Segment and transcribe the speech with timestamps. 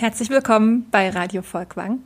[0.00, 1.98] Herzlich willkommen bei Radio Volkwang.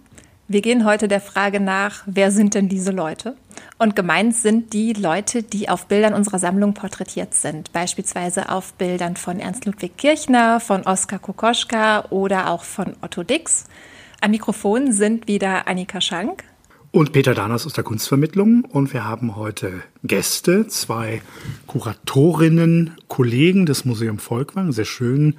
[0.48, 3.36] Wir gehen heute der Frage nach, wer sind denn diese Leute?
[3.79, 7.72] Und gemeint sind die Leute, die auf Bildern unserer Sammlung porträtiert sind.
[7.72, 13.67] Beispielsweise auf Bildern von Ernst Ludwig Kirchner, von Oskar Kokoschka oder auch von Otto Dix.
[14.21, 16.43] Am Mikrofon sind wieder Annika Schank.
[16.90, 18.64] Und Peter Danas aus der Kunstvermittlung.
[18.64, 21.22] Und wir haben heute Gäste, zwei
[21.68, 24.72] Kuratorinnen, Kollegen des Museum Volkwang.
[24.72, 25.36] Sehr schön,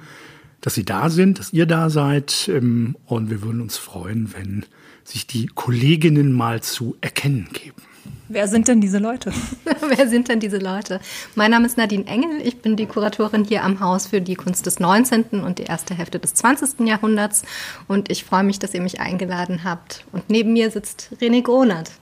[0.60, 2.48] dass Sie da sind, dass ihr da seid.
[2.52, 4.64] Ähm, und wir würden uns freuen, wenn
[5.04, 7.82] sich die Kolleginnen mal zu erkennen geben.
[8.28, 9.32] Wer sind denn diese Leute?
[9.96, 11.00] Wer sind denn diese Leute?
[11.36, 12.40] Mein Name ist Nadine Engel.
[12.42, 15.42] Ich bin die Kuratorin hier am Haus für die Kunst des 19.
[15.44, 16.86] und die erste Hälfte des 20.
[16.86, 17.42] Jahrhunderts.
[17.86, 20.04] Und ich freue mich, dass ihr mich eingeladen habt.
[20.10, 21.92] Und neben mir sitzt René Gronert.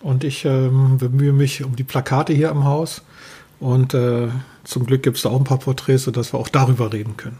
[0.00, 3.02] Und ich ähm, bemühe mich um die Plakate hier am Haus.
[3.58, 4.28] Und äh,
[4.64, 7.38] zum Glück gibt es da auch ein paar Porträts, sodass wir auch darüber reden können.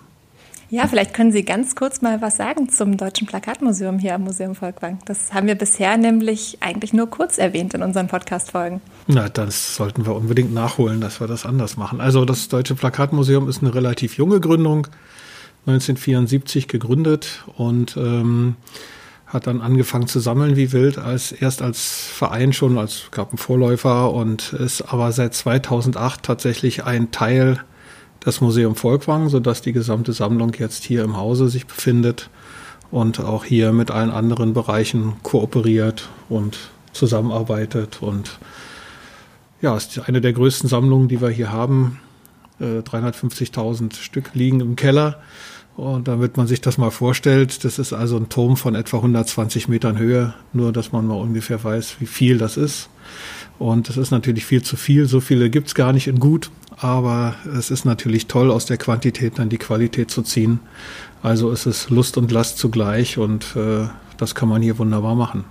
[0.72, 4.54] Ja, vielleicht können Sie ganz kurz mal was sagen zum Deutschen Plakatmuseum hier am Museum
[4.54, 5.00] Volkwang.
[5.04, 8.80] Das haben wir bisher nämlich eigentlich nur kurz erwähnt in unseren Podcast-Folgen.
[9.08, 12.00] Na, das sollten wir unbedingt nachholen, dass wir das anders machen.
[12.00, 14.86] Also das Deutsche Plakatmuseum ist eine relativ junge Gründung,
[15.66, 18.54] 1974 gegründet und ähm,
[19.26, 23.38] hat dann angefangen zu sammeln wie wild, als erst als Verein schon, als gab einen
[23.38, 27.58] Vorläufer und ist aber seit 2008 tatsächlich ein Teil
[28.20, 32.30] das Museum Volkwang, sodass die gesamte Sammlung jetzt hier im Hause sich befindet
[32.90, 36.58] und auch hier mit allen anderen Bereichen kooperiert und
[36.92, 38.02] zusammenarbeitet.
[38.02, 38.38] Und
[39.62, 41.98] ja, ist eine der größten Sammlungen, die wir hier haben.
[42.60, 45.20] 350.000 äh, Stück liegen im Keller.
[45.76, 49.68] Und damit man sich das mal vorstellt, das ist also ein Turm von etwa 120
[49.68, 52.91] Metern Höhe, nur dass man mal ungefähr weiß, wie viel das ist.
[53.58, 55.06] Und das ist natürlich viel zu viel.
[55.06, 59.38] So viele gibt's gar nicht in gut aber es ist natürlich toll, aus der Quantität
[59.38, 60.60] dann die Qualität zu ziehen.
[61.22, 63.86] Also es ist Lust und Last zugleich und äh,
[64.16, 65.44] das kann man hier wunderbar machen.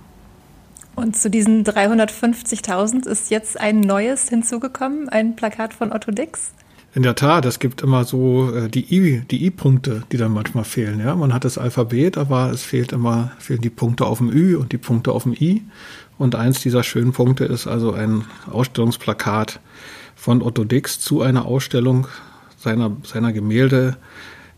[0.96, 6.52] Und zu diesen 350.000 ist jetzt ein neues hinzugekommen, ein Plakat von Otto Dix.
[6.92, 10.64] In der Tat, es gibt immer so äh, die I, die I-Punkte, die dann manchmal
[10.64, 10.98] fehlen.
[10.98, 14.56] Ja, man hat das Alphabet, aber es fehlt immer fehlen die Punkte auf dem Ü
[14.56, 15.62] und die Punkte auf dem I.
[16.18, 19.60] Und eins dieser schönen Punkte ist also ein Ausstellungsplakat
[20.20, 22.06] von Otto Dix zu einer Ausstellung
[22.58, 23.96] seiner, seiner Gemälde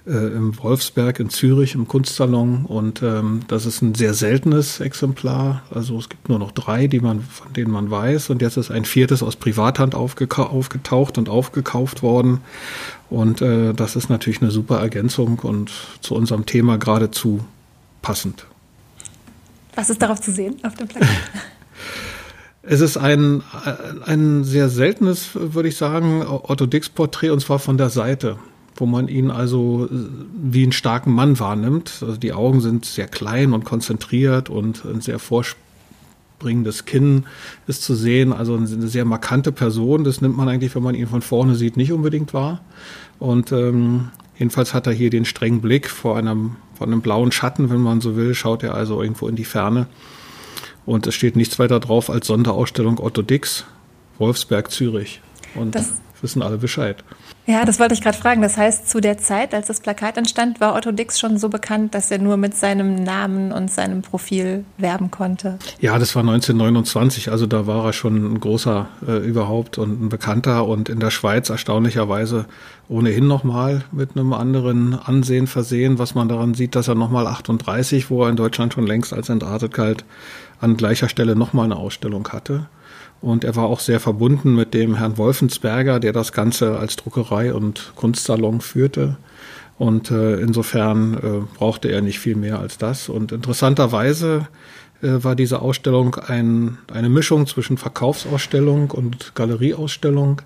[0.09, 2.67] äh, im Wolfsberg in Zürich im Kunstsalon.
[2.67, 5.63] Und ähm, das ist ein sehr seltenes Exemplar.
[5.73, 8.31] Also es gibt nur noch drei, die man, von denen man weiß.
[8.31, 12.41] Und jetzt ist ein viertes aus Privathand aufgetaucht und aufgekauft worden.
[13.09, 15.71] Und äh, das ist natürlich eine super Ergänzung und
[16.01, 17.39] zu unserem Thema geradezu
[18.03, 18.47] passend.
[19.77, 21.09] Was ist darauf zu sehen auf dem Plakat?
[22.65, 23.43] Es ist ein,
[24.07, 28.39] ein sehr seltenes, würde ich sagen, Otto Dix Porträt und zwar von der Seite,
[28.77, 31.99] wo man ihn also wie einen starken Mann wahrnimmt.
[32.03, 37.25] Also die Augen sind sehr klein und konzentriert und ein sehr vorspringendes Kinn
[37.67, 38.33] ist zu sehen.
[38.33, 40.05] Also eine sehr markante Person.
[40.05, 42.61] Das nimmt man eigentlich, wenn man ihn von vorne sieht, nicht unbedingt wahr.
[43.19, 47.71] Und ähm, jedenfalls hat er hier den strengen Blick vor einem, vor einem blauen Schatten,
[47.71, 49.89] wenn man so will, schaut er also irgendwo in die Ferne.
[50.85, 53.65] Und es steht nichts weiter drauf als Sonderausstellung Otto Dix,
[54.19, 55.21] Wolfsberg, Zürich.
[55.55, 57.03] Und das wissen alle Bescheid.
[57.45, 58.41] Ja, das wollte ich gerade fragen.
[58.41, 61.93] Das heißt, zu der Zeit, als das Plakat entstand, war Otto Dix schon so bekannt,
[61.93, 65.59] dass er nur mit seinem Namen und seinem Profil werben konnte.
[65.81, 67.33] Ja, das war 1929.
[67.33, 71.11] Also da war er schon ein großer äh, überhaupt und ein Bekannter und in der
[71.11, 72.47] Schweiz erstaunlicherweise
[72.89, 78.09] ohnehin nochmal mit einem anderen Ansehen versehen, was man daran sieht, dass er nochmal 38,
[78.09, 80.05] wo er in Deutschland schon längst als entartet galt,
[80.63, 82.67] an gleicher Stelle nochmal eine Ausstellung hatte.
[83.21, 87.53] Und er war auch sehr verbunden mit dem Herrn Wolfensberger, der das Ganze als Druckerei
[87.53, 89.17] und Kunstsalon führte.
[89.79, 93.09] Und äh, insofern äh, brauchte er nicht viel mehr als das.
[93.09, 94.49] Und interessanterweise
[95.03, 100.43] äh, war diese Ausstellung ein, eine Mischung zwischen Verkaufsausstellung und Galerieausstellung.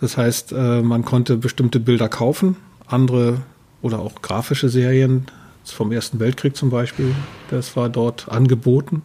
[0.00, 2.56] Das heißt, äh, man konnte bestimmte Bilder kaufen,
[2.86, 3.38] andere
[3.82, 5.26] oder auch grafische Serien
[5.64, 7.14] vom Ersten Weltkrieg zum Beispiel.
[7.50, 9.02] Das war dort angeboten.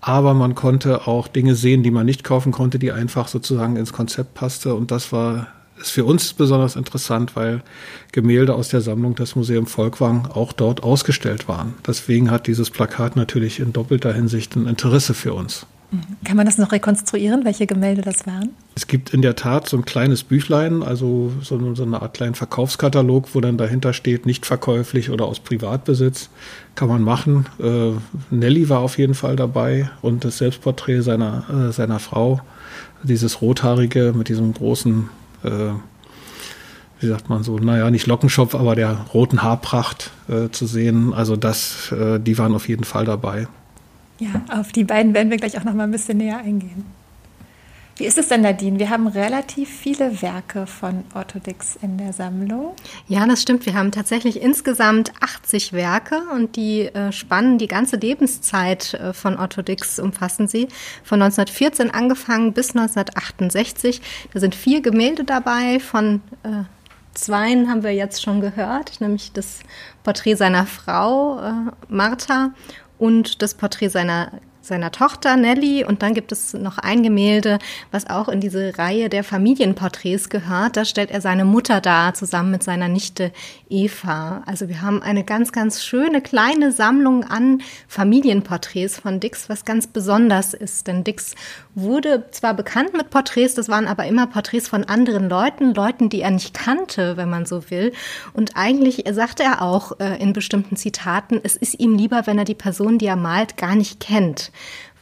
[0.00, 3.92] Aber man konnte auch Dinge sehen, die man nicht kaufen konnte, die einfach sozusagen ins
[3.92, 4.74] Konzept passte.
[4.74, 5.48] Und das war
[5.78, 7.62] ist für uns besonders interessant, weil
[8.12, 11.74] Gemälde aus der Sammlung des Museum Volkwang auch dort ausgestellt waren.
[11.86, 15.66] Deswegen hat dieses Plakat natürlich in doppelter Hinsicht ein Interesse für uns.
[16.24, 18.50] Kann man das noch rekonstruieren, welche Gemälde das waren?
[18.74, 22.34] Es gibt in der Tat so ein kleines Büchlein, also so, so eine Art kleinen
[22.34, 26.28] Verkaufskatalog, wo dann dahinter steht, nicht verkäuflich oder aus Privatbesitz.
[26.74, 27.46] Kann man machen.
[27.60, 27.92] Äh,
[28.30, 32.40] Nelly war auf jeden Fall dabei und das Selbstporträt seiner, äh, seiner Frau,
[33.02, 35.08] dieses rothaarige mit diesem großen
[35.44, 35.70] äh,
[36.98, 41.12] wie sagt man so, naja, nicht Lockenschopf, aber der roten Haarpracht äh, zu sehen.
[41.12, 43.48] Also das, äh, die waren auf jeden Fall dabei.
[44.18, 46.84] Ja, auf die beiden werden wir gleich auch noch mal ein bisschen näher eingehen.
[47.98, 48.78] Wie ist es denn, Nadine?
[48.78, 52.74] Wir haben relativ viele Werke von Otto Dix in der Sammlung.
[53.08, 53.64] Ja, das stimmt.
[53.64, 59.38] Wir haben tatsächlich insgesamt 80 Werke und die äh, spannen die ganze Lebenszeit äh, von
[59.38, 60.68] Otto Dix, umfassen sie.
[61.04, 64.02] Von 1914 angefangen bis 1968.
[64.34, 65.80] Da sind vier Gemälde dabei.
[65.80, 66.64] Von äh,
[67.14, 69.60] zweien haben wir jetzt schon gehört, nämlich das
[70.04, 71.52] Porträt seiner Frau äh,
[71.88, 72.50] Martha
[72.98, 74.32] und das Porträt seiner
[74.66, 77.58] seiner Tochter Nelly und dann gibt es noch ein Gemälde,
[77.90, 80.76] was auch in diese Reihe der Familienporträts gehört.
[80.76, 83.32] Da stellt er seine Mutter dar, zusammen mit seiner Nichte
[83.70, 84.42] Eva.
[84.46, 89.86] Also wir haben eine ganz, ganz schöne kleine Sammlung an Familienporträts von Dix, was ganz
[89.86, 90.86] besonders ist.
[90.86, 91.34] Denn Dix
[91.76, 96.22] wurde zwar bekannt mit Porträts, das waren aber immer Porträts von anderen Leuten, Leuten, die
[96.22, 97.92] er nicht kannte, wenn man so will.
[98.32, 102.44] Und eigentlich sagte er auch äh, in bestimmten Zitaten, es ist ihm lieber, wenn er
[102.44, 104.50] die Person, die er malt, gar nicht kennt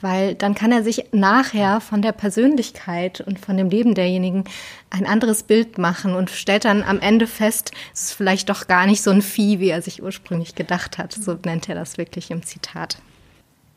[0.04, 4.44] weil dann kann er sich nachher von der Persönlichkeit und von dem Leben derjenigen
[4.90, 8.86] ein anderes Bild machen und stellt dann am Ende fest, es ist vielleicht doch gar
[8.86, 11.14] nicht so ein Vieh, wie er sich ursprünglich gedacht hat.
[11.14, 12.98] So nennt er das wirklich im Zitat.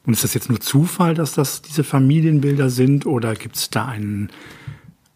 [0.07, 3.85] Und ist das jetzt nur Zufall, dass das diese Familienbilder sind oder gibt es da
[3.85, 4.29] einen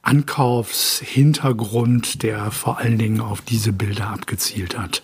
[0.01, 5.03] Ankaufshintergrund, der vor allen Dingen auf diese Bilder abgezielt hat?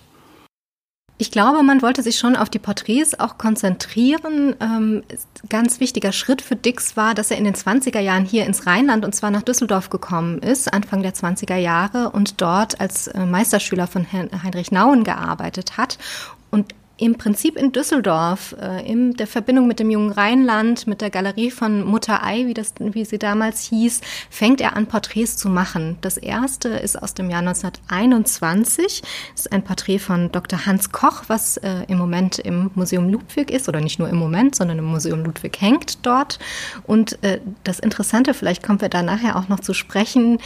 [1.20, 4.56] Ich glaube, man wollte sich schon auf die Porträts auch konzentrieren.
[4.60, 5.02] Ähm,
[5.50, 9.04] ganz wichtiger Schritt für Dix war, dass er in den 20er Jahren hier ins Rheinland
[9.04, 13.88] und zwar nach Düsseldorf gekommen ist, Anfang der 20er Jahre und dort als äh, Meisterschüler
[13.88, 15.98] von Heinrich Nauen gearbeitet hat
[16.98, 21.52] im Prinzip in Düsseldorf, äh, in der Verbindung mit dem jungen Rheinland, mit der Galerie
[21.52, 25.98] von Mutter Ei, wie, das, wie sie damals hieß, fängt er an, Porträts zu machen.
[26.02, 29.02] Das erste ist aus dem Jahr 1921.
[29.32, 30.66] Das ist ein Porträt von Dr.
[30.66, 34.56] Hans Koch, was äh, im Moment im Museum Ludwig ist, oder nicht nur im Moment,
[34.56, 36.40] sondern im Museum Ludwig hängt dort.
[36.88, 40.40] Und äh, das Interessante, vielleicht kommen wir da nachher auch noch zu sprechen,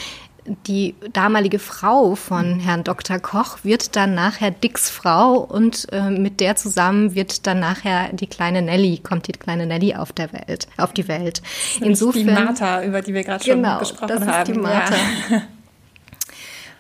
[0.67, 3.19] die damalige Frau von Herrn Dr.
[3.19, 8.27] Koch wird dann nachher Dicks Frau und äh, mit der zusammen wird dann nachher die
[8.27, 11.41] kleine Nelly, kommt die kleine Nelly auf der Welt, auf die Welt.
[11.79, 14.41] Insofern die Martha, über die wir gerade schon genau, gesprochen das haben.
[14.41, 14.95] Ist die Martha.
[15.29, 15.41] Ja.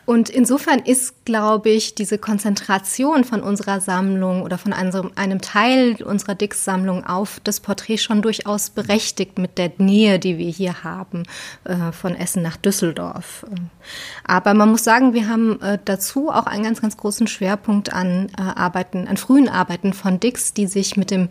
[0.05, 6.35] Und insofern ist, glaube ich, diese Konzentration von unserer Sammlung oder von einem, Teil unserer
[6.35, 11.23] Dix-Sammlung auf das Porträt schon durchaus berechtigt mit der Nähe, die wir hier haben,
[11.63, 13.45] äh, von Essen nach Düsseldorf.
[14.25, 18.29] Aber man muss sagen, wir haben äh, dazu auch einen ganz, ganz großen Schwerpunkt an
[18.37, 21.29] äh, Arbeiten, an frühen Arbeiten von Dix, die sich mit dem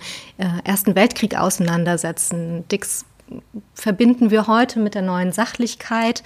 [0.65, 2.65] Ersten Weltkrieg auseinandersetzen.
[2.69, 3.05] Dix
[3.75, 6.23] verbinden wir heute mit der neuen Sachlichkeit.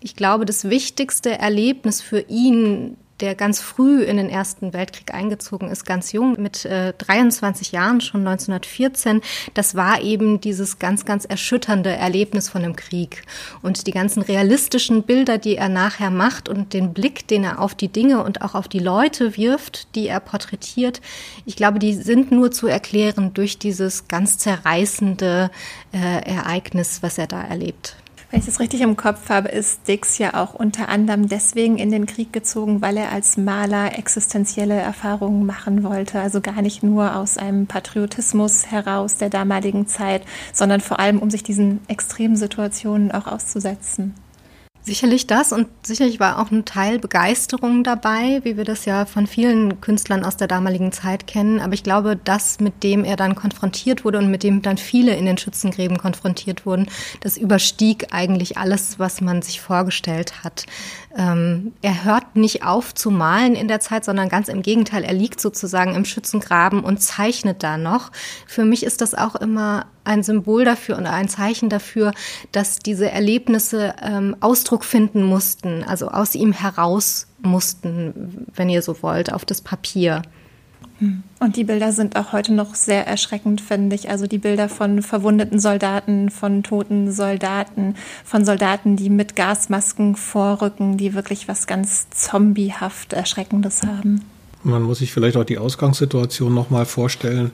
[0.00, 5.70] Ich glaube, das wichtigste Erlebnis für ihn der ganz früh in den Ersten Weltkrieg eingezogen
[5.70, 9.20] ist, ganz jung, mit äh, 23 Jahren, schon 1914.
[9.54, 13.24] Das war eben dieses ganz, ganz erschütternde Erlebnis von dem Krieg.
[13.62, 17.74] Und die ganzen realistischen Bilder, die er nachher macht und den Blick, den er auf
[17.74, 21.00] die Dinge und auch auf die Leute wirft, die er porträtiert,
[21.44, 25.50] ich glaube, die sind nur zu erklären durch dieses ganz zerreißende
[25.92, 27.96] äh, Ereignis, was er da erlebt.
[28.30, 31.90] Wenn ich das richtig im Kopf habe, ist Dix ja auch unter anderem deswegen in
[31.90, 36.20] den Krieg gezogen, weil er als Maler existenzielle Erfahrungen machen wollte.
[36.20, 41.30] Also gar nicht nur aus einem Patriotismus heraus der damaligen Zeit, sondern vor allem, um
[41.30, 44.14] sich diesen extremen Situationen auch auszusetzen.
[44.80, 49.26] Sicherlich das und sicherlich war auch ein Teil Begeisterung dabei, wie wir das ja von
[49.26, 51.60] vielen Künstlern aus der damaligen Zeit kennen.
[51.60, 55.14] Aber ich glaube, das, mit dem er dann konfrontiert wurde und mit dem dann viele
[55.14, 56.86] in den Schützengräben konfrontiert wurden,
[57.20, 60.64] das überstieg eigentlich alles, was man sich vorgestellt hat.
[61.16, 65.14] Ähm, er hört nicht auf zu malen in der Zeit, sondern ganz im Gegenteil, er
[65.14, 68.12] liegt sozusagen im Schützengraben und zeichnet da noch.
[68.46, 72.12] Für mich ist das auch immer ein Symbol dafür und ein Zeichen dafür,
[72.52, 79.02] dass diese Erlebnisse ähm, Ausdruck finden mussten, also aus ihm heraus mussten, wenn ihr so
[79.02, 80.22] wollt, auf das Papier.
[81.00, 84.10] Und die Bilder sind auch heute noch sehr erschreckend, finde ich.
[84.10, 90.96] Also die Bilder von verwundeten Soldaten, von toten Soldaten, von Soldaten, die mit Gasmasken vorrücken,
[90.96, 94.24] die wirklich was ganz zombiehaft Erschreckendes haben.
[94.64, 97.52] Man muss sich vielleicht auch die Ausgangssituation nochmal vorstellen.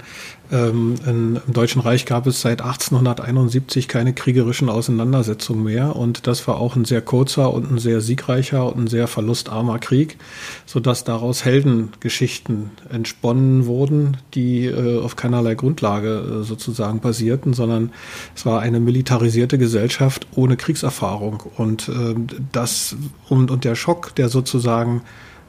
[0.50, 6.56] Ähm, Im Deutschen Reich gab es seit 1871 keine kriegerischen Auseinandersetzungen mehr und das war
[6.56, 10.16] auch ein sehr kurzer und ein sehr siegreicher und ein sehr verlustarmer Krieg,
[10.64, 17.92] sodass daraus Heldengeschichten entsponnen wurden, die äh, auf keinerlei Grundlage äh, sozusagen basierten, sondern
[18.34, 22.14] es war eine militarisierte Gesellschaft ohne Kriegserfahrung und äh,
[22.52, 22.96] das
[23.28, 25.02] und, und der Schock, der sozusagen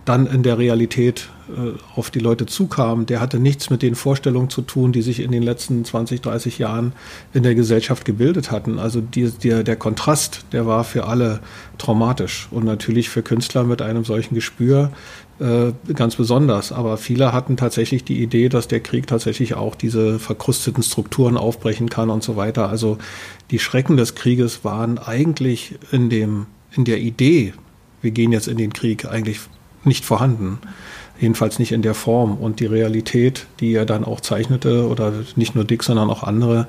[0.05, 4.49] dann in der Realität äh, auf die Leute zukam, der hatte nichts mit den Vorstellungen
[4.49, 6.93] zu tun, die sich in den letzten 20, 30 Jahren
[7.33, 8.79] in der Gesellschaft gebildet hatten.
[8.79, 11.39] Also die, der, der Kontrast, der war für alle
[11.77, 14.91] traumatisch und natürlich für Künstler mit einem solchen Gespür
[15.39, 16.71] äh, ganz besonders.
[16.71, 21.89] Aber viele hatten tatsächlich die Idee, dass der Krieg tatsächlich auch diese verkrusteten Strukturen aufbrechen
[21.89, 22.69] kann und so weiter.
[22.69, 22.97] Also
[23.51, 26.45] die Schrecken des Krieges waren eigentlich in dem,
[26.75, 27.53] in der Idee,
[28.01, 29.39] wir gehen jetzt in den Krieg, eigentlich
[29.85, 30.59] nicht vorhanden.
[31.19, 32.37] Jedenfalls nicht in der Form.
[32.37, 36.67] Und die Realität, die er dann auch zeichnete, oder nicht nur Dick, sondern auch andere,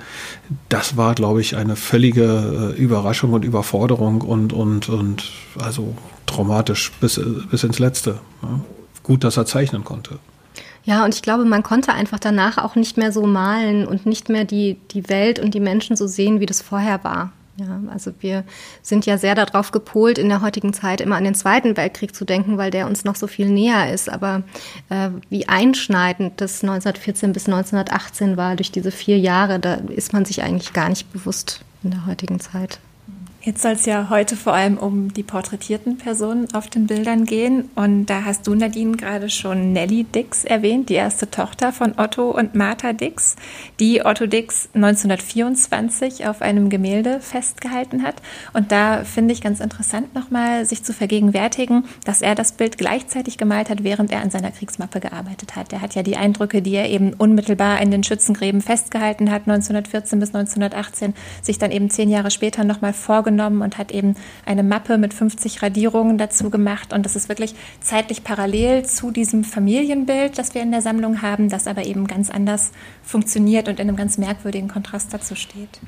[0.69, 5.95] das war, glaube ich, eine völlige äh, Überraschung und Überforderung und, und, und also
[6.27, 7.21] traumatisch bis,
[7.51, 8.19] bis ins Letzte.
[8.43, 8.61] Ja.
[9.03, 10.19] Gut, dass er zeichnen konnte.
[10.85, 14.29] Ja, und ich glaube, man konnte einfach danach auch nicht mehr so malen und nicht
[14.29, 17.33] mehr die, die Welt und die Menschen so sehen, wie das vorher war.
[17.59, 18.45] Ja, also wir
[18.83, 22.27] sind ja sehr darauf gepolt, in der heutigen Zeit immer an den Zweiten Weltkrieg zu
[22.27, 24.11] denken, weil der uns noch so viel näher ist.
[24.11, 24.43] Aber
[24.91, 30.27] äh, wie einschneidend das 1914 bis 1918 war durch diese vier Jahre, da ist man
[30.27, 32.79] sich eigentlich gar nicht bewusst in der heutigen Zeit.
[33.47, 37.71] Jetzt soll es ja heute vor allem um die porträtierten Personen auf den Bildern gehen.
[37.77, 42.29] Und da hast du, Nadine, gerade schon Nellie Dix erwähnt, die erste Tochter von Otto
[42.29, 43.37] und Martha Dix,
[43.79, 48.17] die Otto Dix 1924 auf einem Gemälde festgehalten hat.
[48.53, 53.39] Und da finde ich ganz interessant nochmal, sich zu vergegenwärtigen, dass er das Bild gleichzeitig
[53.39, 55.73] gemalt hat, während er an seiner Kriegsmappe gearbeitet hat.
[55.73, 60.19] Er hat ja die Eindrücke, die er eben unmittelbar in den Schützengräben festgehalten hat, 1914
[60.19, 64.15] bis 1918, sich dann eben zehn Jahre später nochmal vorgenommen genommen und hat eben
[64.45, 66.93] eine Mappe mit 50 Radierungen dazu gemacht.
[66.93, 71.49] Und das ist wirklich zeitlich parallel zu diesem Familienbild, das wir in der Sammlung haben,
[71.49, 75.81] das aber eben ganz anders funktioniert und in einem ganz merkwürdigen Kontrast dazu steht.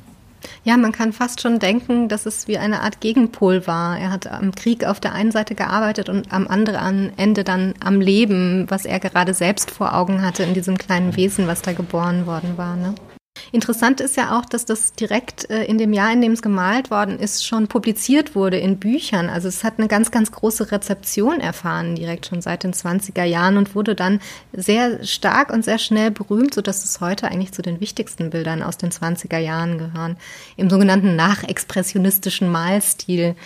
[0.62, 3.98] Ja, man kann fast schon denken, dass es wie eine Art Gegenpol war.
[3.98, 8.00] Er hat am Krieg auf der einen Seite gearbeitet und am anderen Ende dann am
[8.00, 12.26] Leben, was er gerade selbst vor Augen hatte in diesem kleinen Wesen, was da geboren
[12.26, 12.76] worden war.
[12.76, 12.94] Ne?
[13.52, 16.90] Interessant ist ja auch, dass das direkt äh, in dem Jahr, in dem es gemalt
[16.90, 19.28] worden ist, schon publiziert wurde in Büchern.
[19.28, 23.56] Also es hat eine ganz, ganz große Rezeption erfahren, direkt schon seit den 20er Jahren
[23.56, 24.20] und wurde dann
[24.52, 28.78] sehr stark und sehr schnell berühmt, sodass es heute eigentlich zu den wichtigsten Bildern aus
[28.78, 30.16] den 20er Jahren gehören.
[30.56, 33.36] Im sogenannten nachexpressionistischen Malstil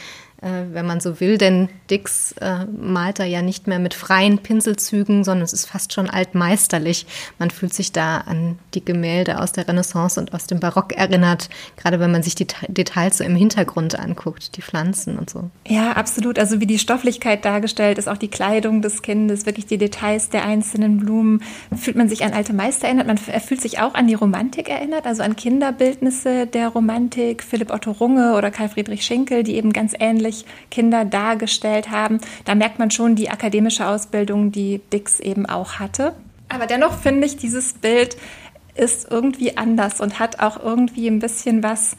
[0.42, 5.22] wenn man so will, denn Dix äh, malt er ja nicht mehr mit freien Pinselzügen,
[5.22, 7.06] sondern es ist fast schon altmeisterlich.
[7.38, 11.49] Man fühlt sich da an die Gemälde aus der Renaissance und aus dem Barock erinnert,
[11.76, 15.50] gerade wenn man sich die Details so im Hintergrund anguckt, die Pflanzen und so.
[15.68, 16.40] Ja, absolut.
[16.40, 20.44] Also wie die Stofflichkeit dargestellt ist, auch die Kleidung des Kindes, wirklich die Details der
[20.44, 21.42] einzelnen Blumen,
[21.76, 23.06] fühlt man sich an alte Meister erinnert.
[23.06, 27.92] Man fühlt sich auch an die Romantik erinnert, also an Kinderbildnisse der Romantik, Philipp Otto
[27.92, 32.20] Runge oder Karl Friedrich Schinkel, die eben ganz ähnlich durch Kinder dargestellt haben.
[32.44, 36.14] Da merkt man schon die akademische Ausbildung, die Dix eben auch hatte.
[36.48, 38.16] Aber dennoch finde ich, dieses Bild
[38.74, 41.96] ist irgendwie anders und hat auch irgendwie ein bisschen was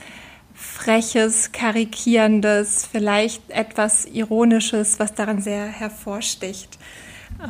[0.56, 6.78] Freches, Karikierendes, vielleicht etwas Ironisches, was daran sehr hervorsticht.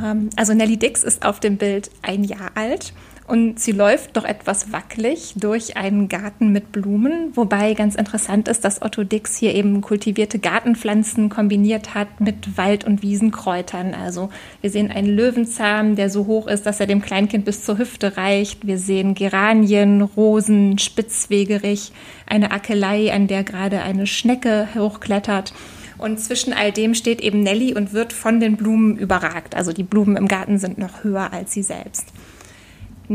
[0.01, 2.93] Ähm, also Nellie Dix ist auf dem Bild ein Jahr alt
[3.25, 8.65] und sie läuft doch etwas wackelig durch einen Garten mit Blumen, wobei ganz interessant ist,
[8.65, 13.93] dass Otto Dix hier eben kultivierte Gartenpflanzen kombiniert hat mit Wald- und Wiesenkräutern.
[13.93, 17.77] Also wir sehen einen Löwenzahn, der so hoch ist, dass er dem Kleinkind bis zur
[17.77, 18.67] Hüfte reicht.
[18.67, 21.93] Wir sehen Geranien, Rosen, Spitzwegerich,
[22.27, 25.53] eine Akelei, an der gerade eine Schnecke hochklettert.
[25.97, 29.55] Und zwischen all dem steht eben Nelly und wird von den Blumen überragt.
[29.55, 32.07] Also die Blumen im Garten sind noch höher als sie selbst.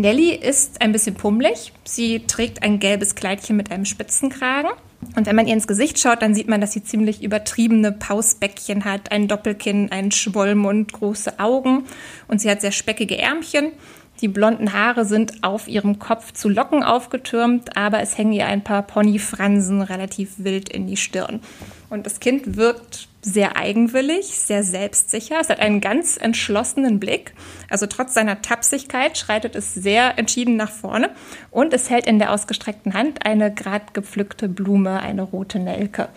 [0.00, 1.72] Nelly ist ein bisschen pummelig.
[1.84, 4.70] Sie trägt ein gelbes Kleidchen mit einem Spitzenkragen.
[5.16, 8.84] Und wenn man ihr ins Gesicht schaut, dann sieht man, dass sie ziemlich übertriebene Pausbäckchen
[8.84, 11.84] hat, ein Doppelkinn, einen Schwollmund, große Augen
[12.26, 13.72] und sie hat sehr speckige Ärmchen.
[14.20, 18.64] Die blonden Haare sind auf ihrem Kopf zu Locken aufgetürmt, aber es hängen ihr ein
[18.64, 21.40] paar Ponyfransen relativ wild in die Stirn.
[21.88, 25.36] Und das Kind wirkt sehr eigenwillig, sehr selbstsicher.
[25.40, 27.34] Es hat einen ganz entschlossenen Blick.
[27.68, 31.10] Also trotz seiner Tapsigkeit schreitet es sehr entschieden nach vorne
[31.50, 36.08] und es hält in der ausgestreckten Hand eine grad gepflückte Blume, eine rote Nelke.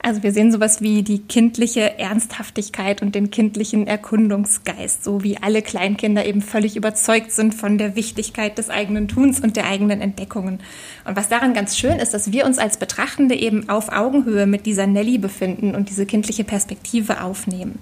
[0.00, 5.60] Also wir sehen sowas wie die kindliche Ernsthaftigkeit und den kindlichen Erkundungsgeist, so wie alle
[5.60, 10.60] Kleinkinder eben völlig überzeugt sind von der Wichtigkeit des eigenen Tuns und der eigenen Entdeckungen.
[11.08, 14.66] Und was daran ganz schön ist, dass wir uns als Betrachtende eben auf Augenhöhe mit
[14.66, 17.78] dieser Nelly befinden und diese kindliche Perspektive aufnehmen.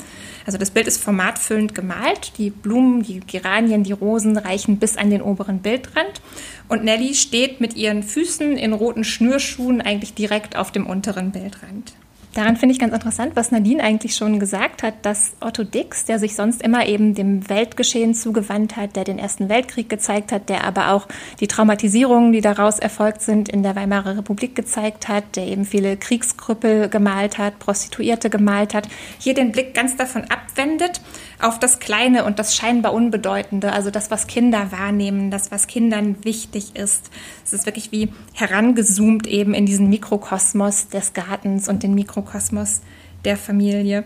[0.47, 2.39] Also das Bild ist formatfüllend gemalt.
[2.39, 6.23] Die Blumen, die Geranien, die Rosen reichen bis an den oberen Bildrand.
[6.69, 11.95] Und Nelly steht mit ihren Füßen in roten Schnürschuhen eigentlich direkt auf dem unteren Bildrand.
[12.37, 16.19] Daran finde ich ganz interessant, was Nadine eigentlich schon gesagt hat, dass Otto Dix, der
[16.19, 20.65] sich sonst immer eben dem Weltgeschehen zugewandt hat, der den Ersten Weltkrieg gezeigt hat, der
[20.65, 21.09] aber auch
[21.41, 25.97] die Traumatisierungen, die daraus erfolgt sind, in der Weimarer Republik gezeigt hat, der eben viele
[25.97, 31.01] Kriegskrüppel gemalt hat, Prostituierte gemalt hat, hier den Blick ganz davon abwendet
[31.41, 36.25] auf das Kleine und das scheinbar Unbedeutende, also das, was Kinder wahrnehmen, das, was Kindern
[36.25, 37.11] wichtig ist.
[37.45, 42.81] Es ist wirklich wie herangezoomt eben in diesen Mikrokosmos des Gartens und den Mikrokosmos
[43.25, 44.05] der Familie.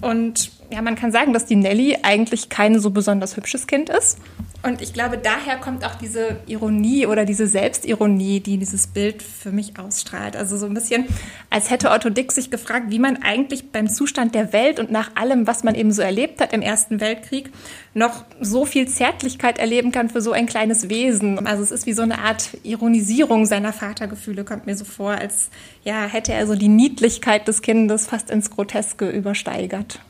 [0.00, 4.18] Und ja, man kann sagen, dass die Nelly eigentlich kein so besonders hübsches Kind ist.
[4.62, 9.52] Und ich glaube, daher kommt auch diese Ironie oder diese Selbstironie, die dieses Bild für
[9.52, 10.36] mich ausstrahlt.
[10.36, 11.06] Also so ein bisschen,
[11.48, 15.16] als hätte Otto Dick sich gefragt, wie man eigentlich beim Zustand der Welt und nach
[15.16, 17.50] allem, was man eben so erlebt hat im Ersten Weltkrieg,
[17.94, 21.46] noch so viel Zärtlichkeit erleben kann für so ein kleines Wesen.
[21.46, 25.48] Also es ist wie so eine Art Ironisierung seiner Vatergefühle, kommt mir so vor, als
[25.84, 30.00] ja, hätte er so die Niedlichkeit des Kindes fast ins Groteske übersteigert.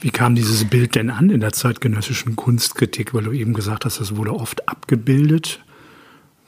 [0.00, 3.14] Wie kam dieses Bild denn an in der zeitgenössischen Kunstkritik?
[3.14, 5.60] Weil du eben gesagt hast, das wurde oft abgebildet,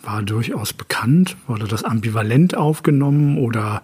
[0.03, 1.37] war durchaus bekannt.
[1.49, 3.83] Wurde das ambivalent aufgenommen oder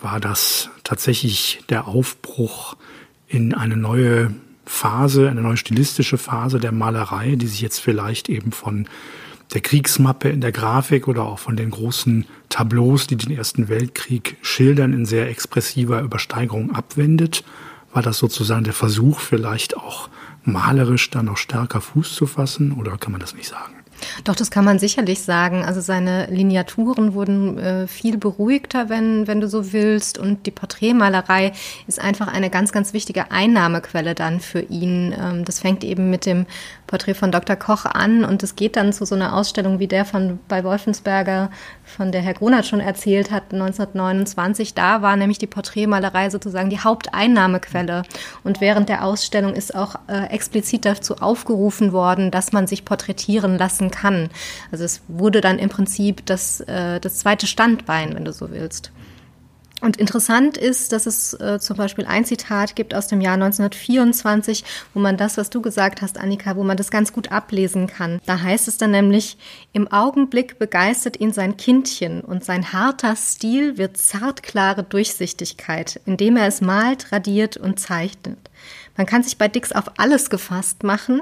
[0.00, 2.76] war das tatsächlich der Aufbruch
[3.28, 4.34] in eine neue
[4.64, 8.88] Phase, eine neue stilistische Phase der Malerei, die sich jetzt vielleicht eben von
[9.52, 14.36] der Kriegsmappe in der Grafik oder auch von den großen Tableaus, die den Ersten Weltkrieg
[14.40, 17.44] schildern, in sehr expressiver Übersteigerung abwendet?
[17.96, 20.10] War das sozusagen der Versuch, vielleicht auch
[20.44, 23.72] malerisch da noch stärker Fuß zu fassen oder kann man das nicht sagen?
[24.24, 25.64] Doch, das kann man sicherlich sagen.
[25.64, 30.18] Also seine Lineaturen wurden äh, viel beruhigter, wenn, wenn du so willst.
[30.18, 31.54] Und die Porträtmalerei
[31.86, 35.14] ist einfach eine ganz, ganz wichtige Einnahmequelle dann für ihn.
[35.18, 36.44] Ähm, das fängt eben mit dem
[36.86, 37.56] Porträt von Dr.
[37.56, 41.50] Koch an und es geht dann zu so einer Ausstellung wie der von bei Wolfensberger,
[41.84, 44.74] von der Herr Gronert schon erzählt hat, 1929.
[44.74, 48.02] Da war nämlich die Porträtmalerei sozusagen die Haupteinnahmequelle.
[48.44, 53.58] Und während der Ausstellung ist auch äh, explizit dazu aufgerufen worden, dass man sich porträtieren
[53.58, 54.30] lassen kann.
[54.70, 58.92] Also es wurde dann im Prinzip das, äh, das zweite Standbein, wenn du so willst.
[59.82, 64.64] Und interessant ist, dass es äh, zum Beispiel ein Zitat gibt aus dem Jahr 1924,
[64.94, 68.20] wo man das, was du gesagt hast, Annika, wo man das ganz gut ablesen kann.
[68.24, 69.36] Da heißt es dann nämlich,
[69.74, 76.46] im Augenblick begeistert ihn sein Kindchen und sein harter Stil wird zartklare Durchsichtigkeit, indem er
[76.46, 78.38] es malt, radiert und zeichnet.
[78.96, 81.20] Man kann sich bei Dix auf alles gefasst machen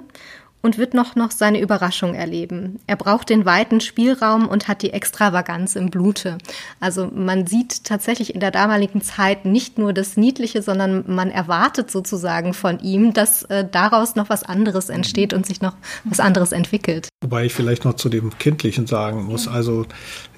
[0.65, 2.81] und wird noch, noch seine Überraschung erleben.
[2.87, 6.39] Er braucht den weiten Spielraum und hat die Extravaganz im Blute.
[6.81, 11.91] Also man sieht tatsächlich in der damaligen Zeit nicht nur das Niedliche, sondern man erwartet
[11.91, 16.53] sozusagen von ihm, dass äh, daraus noch was anderes entsteht und sich noch was anderes
[16.53, 17.09] entwickelt.
[17.23, 19.85] Wobei ich vielleicht noch zu dem Kindlichen sagen muss, also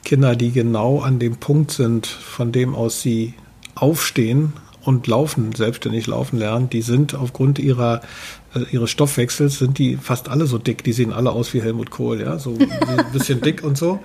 [0.04, 3.34] Kinder, die genau an dem Punkt sind, von dem aus sie
[3.76, 8.00] aufstehen und laufen, selbstständig laufen lernen, die sind aufgrund ihrer
[8.70, 10.84] ihres Stoffwechsels sind die fast alle so dick.
[10.84, 14.00] Die sehen alle aus wie Helmut Kohl, ja, so ein bisschen dick und so.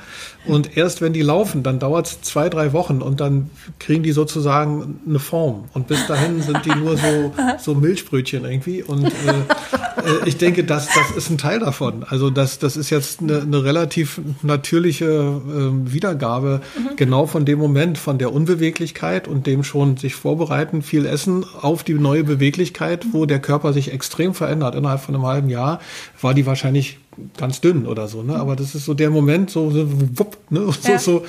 [0.46, 4.12] Und erst wenn die laufen, dann dauert es zwei, drei Wochen und dann kriegen die
[4.12, 5.66] sozusagen eine Form.
[5.74, 8.82] Und bis dahin sind die nur so, so Milchbrötchen irgendwie.
[8.82, 12.04] Und äh, äh, ich denke, das, das ist ein Teil davon.
[12.08, 16.96] Also das, das ist jetzt eine, eine relativ natürliche äh, Wiedergabe mhm.
[16.96, 21.84] genau von dem Moment, von der Unbeweglichkeit und dem schon sich vorbereiten, viel essen auf
[21.84, 24.74] die neue Beweglichkeit, wo der Körper sich extrem verändert.
[24.74, 25.80] Innerhalb von einem halben Jahr
[26.20, 26.98] war die wahrscheinlich
[27.38, 28.24] ganz dünn oder so.
[28.24, 28.36] Ne?
[28.36, 30.72] Aber das ist so der Moment, so, so, wupp, ne?
[30.82, 31.00] so, ja.
[31.00, 31.24] so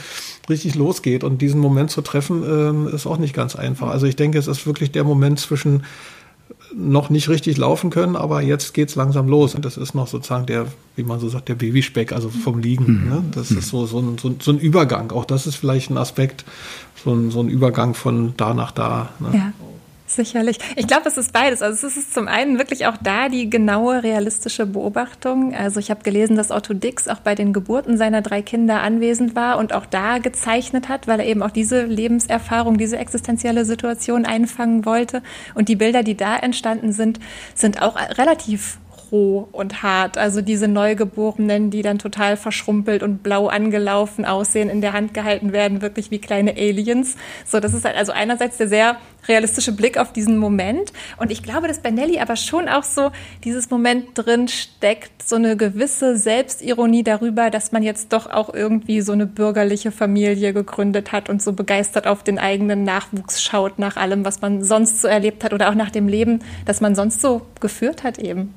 [0.48, 1.24] richtig losgeht.
[1.24, 3.88] Und diesen Moment zu treffen, ähm, ist auch nicht ganz einfach.
[3.88, 5.82] Also ich denke, es ist wirklich der Moment zwischen
[6.74, 9.54] noch nicht richtig laufen können, aber jetzt geht's langsam los.
[9.54, 10.66] Und das ist noch sozusagen der,
[10.96, 13.04] wie man so sagt, der Babyspeck, also vom Liegen.
[13.04, 13.08] Mhm.
[13.08, 13.24] Ne?
[13.32, 13.58] Das mhm.
[13.58, 15.10] ist so, so, ein, so, so, ein Übergang.
[15.12, 16.44] Auch das ist vielleicht ein Aspekt,
[17.04, 19.10] so ein, so ein Übergang von da nach da.
[19.20, 19.30] Ne?
[19.32, 19.52] Ja.
[20.14, 20.58] Sicherlich.
[20.76, 21.62] Ich glaube, es ist beides.
[21.62, 25.54] Also es ist zum einen wirklich auch da die genaue realistische Beobachtung.
[25.54, 29.34] Also ich habe gelesen, dass Otto Dix auch bei den Geburten seiner drei Kinder anwesend
[29.34, 34.26] war und auch da gezeichnet hat, weil er eben auch diese Lebenserfahrung, diese existenzielle Situation
[34.26, 35.22] einfangen wollte.
[35.54, 37.18] Und die Bilder, die da entstanden sind,
[37.54, 38.78] sind auch relativ
[39.12, 40.18] roh und hart.
[40.18, 45.52] Also diese Neugeborenen, die dann total verschrumpelt und blau angelaufen aussehen, in der Hand gehalten
[45.52, 47.16] werden, wirklich wie kleine Aliens.
[47.46, 48.96] So, das ist halt also einerseits der sehr
[49.28, 50.92] realistische Blick auf diesen Moment.
[51.18, 53.12] Und ich glaube, dass bei Nelly aber schon auch so
[53.44, 59.00] dieses Moment drin steckt, so eine gewisse Selbstironie darüber, dass man jetzt doch auch irgendwie
[59.00, 63.96] so eine bürgerliche Familie gegründet hat und so begeistert auf den eigenen Nachwuchs schaut nach
[63.96, 67.20] allem, was man sonst so erlebt hat oder auch nach dem Leben, das man sonst
[67.20, 68.54] so geführt hat eben.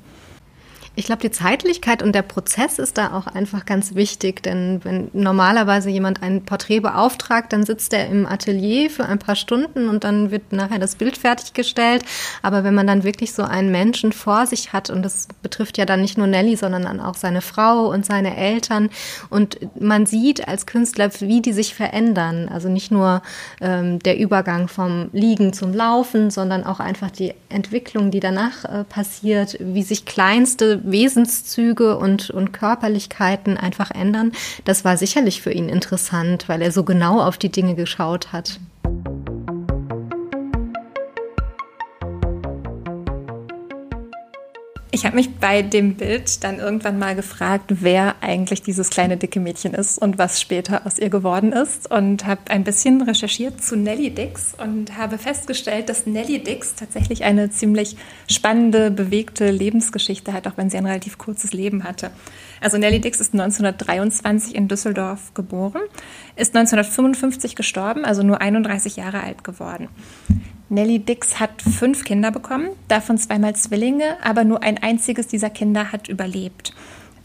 [0.98, 5.10] Ich glaube, die Zeitlichkeit und der Prozess ist da auch einfach ganz wichtig, denn wenn
[5.12, 10.04] normalerweise jemand ein Porträt beauftragt, dann sitzt er im Atelier für ein paar Stunden und
[10.04, 12.02] dann wird nachher das Bild fertiggestellt.
[12.40, 15.84] Aber wenn man dann wirklich so einen Menschen vor sich hat, und das betrifft ja
[15.84, 18.88] dann nicht nur Nelly, sondern dann auch seine Frau und seine Eltern,
[19.28, 22.48] und man sieht als Künstler, wie die sich verändern.
[22.48, 23.20] Also nicht nur
[23.60, 28.84] ähm, der Übergang vom Liegen zum Laufen, sondern auch einfach die Entwicklung, die danach äh,
[28.84, 34.32] passiert, wie sich kleinste Wesenszüge und, und Körperlichkeiten einfach ändern.
[34.64, 38.60] Das war sicherlich für ihn interessant, weil er so genau auf die Dinge geschaut hat.
[44.92, 49.40] Ich habe mich bei dem Bild dann irgendwann mal gefragt, wer eigentlich dieses kleine dicke
[49.40, 53.76] Mädchen ist und was später aus ihr geworden ist und habe ein bisschen recherchiert zu
[53.76, 57.96] Nellie Dix und habe festgestellt, dass Nellie Dix tatsächlich eine ziemlich
[58.30, 62.12] spannende, bewegte Lebensgeschichte hat, auch wenn sie ein relativ kurzes Leben hatte.
[62.60, 65.82] Also Nellie Dix ist 1923 in Düsseldorf geboren,
[66.36, 69.88] ist 1955 gestorben, also nur 31 Jahre alt geworden.
[70.68, 75.92] Nellie Dix hat fünf Kinder bekommen, davon zweimal Zwillinge, aber nur ein einziges dieser Kinder
[75.92, 76.74] hat überlebt.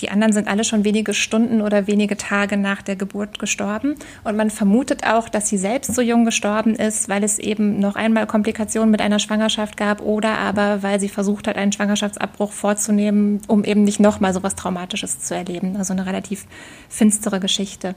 [0.01, 3.95] Die anderen sind alle schon wenige Stunden oder wenige Tage nach der Geburt gestorben.
[4.23, 7.95] Und man vermutet auch, dass sie selbst so jung gestorben ist, weil es eben noch
[7.95, 13.41] einmal Komplikationen mit einer Schwangerschaft gab oder aber weil sie versucht hat, einen Schwangerschaftsabbruch vorzunehmen,
[13.47, 15.75] um eben nicht nochmal so was Traumatisches zu erleben.
[15.77, 16.45] Also eine relativ
[16.89, 17.93] finstere Geschichte.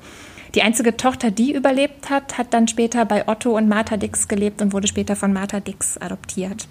[0.54, 4.62] Die einzige Tochter, die überlebt hat, hat dann später bei Otto und Martha Dix gelebt
[4.62, 6.68] und wurde später von Martha Dix adoptiert.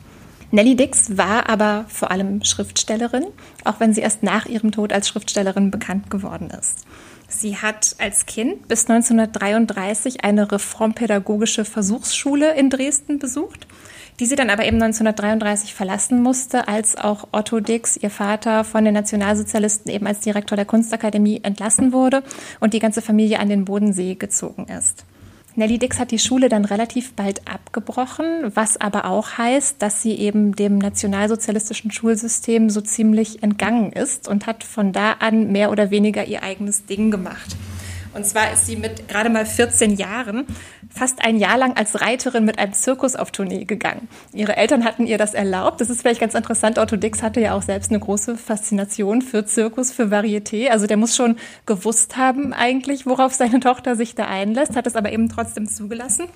[0.51, 3.25] Nellie Dix war aber vor allem Schriftstellerin,
[3.65, 6.85] auch wenn sie erst nach ihrem Tod als Schriftstellerin bekannt geworden ist.
[7.27, 13.67] Sie hat als Kind bis 1933 eine reformpädagogische Versuchsschule in Dresden besucht
[14.19, 18.85] die sie dann aber eben 1933 verlassen musste, als auch Otto Dix, ihr Vater, von
[18.85, 22.23] den Nationalsozialisten eben als Direktor der Kunstakademie entlassen wurde
[22.59, 25.05] und die ganze Familie an den Bodensee gezogen ist.
[25.55, 30.13] Nelly Dix hat die Schule dann relativ bald abgebrochen, was aber auch heißt, dass sie
[30.13, 35.91] eben dem nationalsozialistischen Schulsystem so ziemlich entgangen ist und hat von da an mehr oder
[35.91, 37.55] weniger ihr eigenes Ding gemacht.
[38.13, 40.45] Und zwar ist sie mit gerade mal 14 Jahren
[40.89, 44.07] fast ein Jahr lang als Reiterin mit einem Zirkus auf Tournee gegangen.
[44.33, 45.81] Ihre Eltern hatten ihr das erlaubt.
[45.81, 46.77] Das ist vielleicht ganz interessant.
[46.77, 50.69] Otto Dix hatte ja auch selbst eine große Faszination für Zirkus, für Varieté.
[50.69, 54.95] Also der muss schon gewusst haben eigentlich, worauf seine Tochter sich da einlässt, hat es
[54.95, 56.27] aber eben trotzdem zugelassen.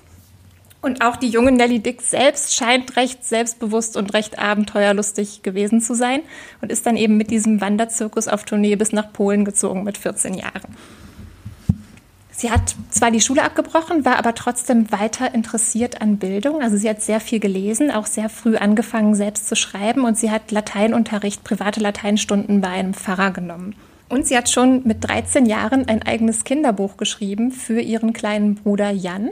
[0.80, 5.94] Und auch die junge Nelly Dix selbst scheint recht selbstbewusst und recht abenteuerlustig gewesen zu
[5.94, 6.20] sein
[6.60, 10.34] und ist dann eben mit diesem Wanderzirkus auf Tournee bis nach Polen gezogen mit 14
[10.34, 10.76] Jahren.
[12.38, 16.62] Sie hat zwar die Schule abgebrochen, war aber trotzdem weiter interessiert an Bildung.
[16.62, 20.30] Also sie hat sehr viel gelesen, auch sehr früh angefangen, selbst zu schreiben und sie
[20.30, 23.74] hat Lateinunterricht, private Lateinstunden bei einem Pfarrer genommen.
[24.08, 28.90] Und sie hat schon mit 13 Jahren ein eigenes Kinderbuch geschrieben für ihren kleinen Bruder
[28.90, 29.30] Jan,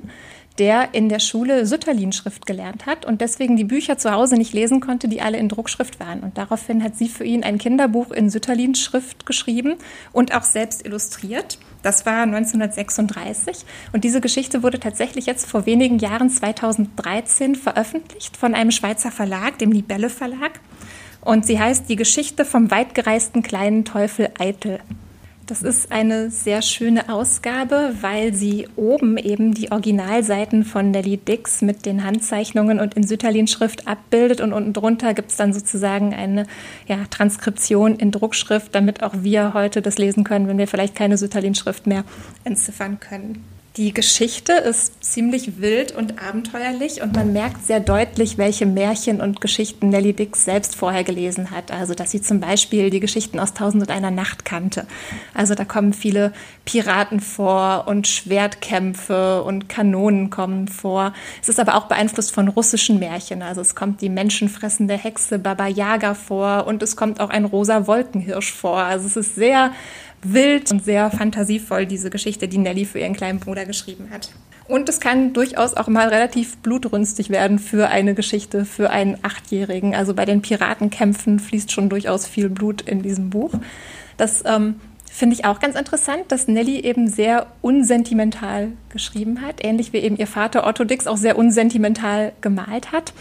[0.58, 4.80] der in der Schule Sütterlin-Schrift gelernt hat und deswegen die Bücher zu Hause nicht lesen
[4.80, 6.20] konnte, die alle in Druckschrift waren.
[6.20, 9.76] Und daraufhin hat sie für ihn ein Kinderbuch in Sütterlin-Schrift geschrieben
[10.12, 11.58] und auch selbst illustriert.
[11.82, 18.54] Das war 1936 und diese Geschichte wurde tatsächlich jetzt vor wenigen Jahren, 2013, veröffentlicht von
[18.54, 20.60] einem Schweizer Verlag, dem Libelle Verlag.
[21.20, 24.80] Und sie heißt Die Geschichte vom weitgereisten kleinen Teufel Eitel.
[25.46, 31.62] Das ist eine sehr schöne Ausgabe, weil sie oben eben die Originalseiten von Nelly Dix
[31.62, 36.46] mit den Handzeichnungen und in Sütterlin-Schrift abbildet und unten drunter gibt es dann sozusagen eine
[36.88, 41.16] ja, Transkription in Druckschrift, damit auch wir heute das lesen können, wenn wir vielleicht keine
[41.16, 42.02] Sütterlin-Schrift mehr
[42.42, 43.44] entziffern können.
[43.76, 49.42] Die Geschichte ist ziemlich wild und abenteuerlich und man merkt sehr deutlich, welche Märchen und
[49.42, 51.70] Geschichten Nelly Dix selbst vorher gelesen hat.
[51.70, 54.86] Also, dass sie zum Beispiel die Geschichten aus Tausend und einer Nacht kannte.
[55.34, 56.32] Also, da kommen viele
[56.64, 61.12] Piraten vor und Schwertkämpfe und Kanonen kommen vor.
[61.42, 63.42] Es ist aber auch beeinflusst von russischen Märchen.
[63.42, 67.86] Also, es kommt die menschenfressende Hexe Baba Yaga vor und es kommt auch ein rosa
[67.86, 68.78] Wolkenhirsch vor.
[68.78, 69.72] Also, es ist sehr
[70.22, 74.30] wild und sehr fantasievoll, diese Geschichte, die Nelly für ihren kleinen Bruder geschrieben hat.
[74.68, 79.94] Und es kann durchaus auch mal relativ blutrünstig werden für eine Geschichte, für einen Achtjährigen.
[79.94, 83.52] Also bei den Piratenkämpfen fließt schon durchaus viel Blut in diesem Buch.
[84.16, 89.92] Das ähm, finde ich auch ganz interessant, dass Nelly eben sehr unsentimental geschrieben hat, ähnlich
[89.92, 93.12] wie eben ihr Vater Otto Dix auch sehr unsentimental gemalt hat.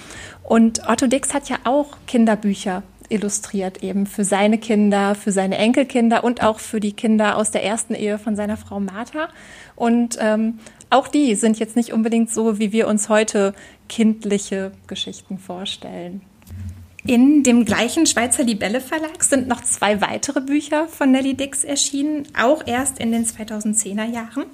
[0.43, 6.23] Und Otto Dix hat ja auch Kinderbücher illustriert, eben für seine Kinder, für seine Enkelkinder
[6.23, 9.29] und auch für die Kinder aus der ersten Ehe von seiner Frau Martha.
[9.75, 13.53] Und ähm, auch die sind jetzt nicht unbedingt so, wie wir uns heute
[13.89, 16.21] kindliche Geschichten vorstellen.
[17.07, 22.23] In dem gleichen Schweizer Libelle Verlag sind noch zwei weitere Bücher von Nelly Dix erschienen,
[22.35, 24.45] auch erst in den 2010er Jahren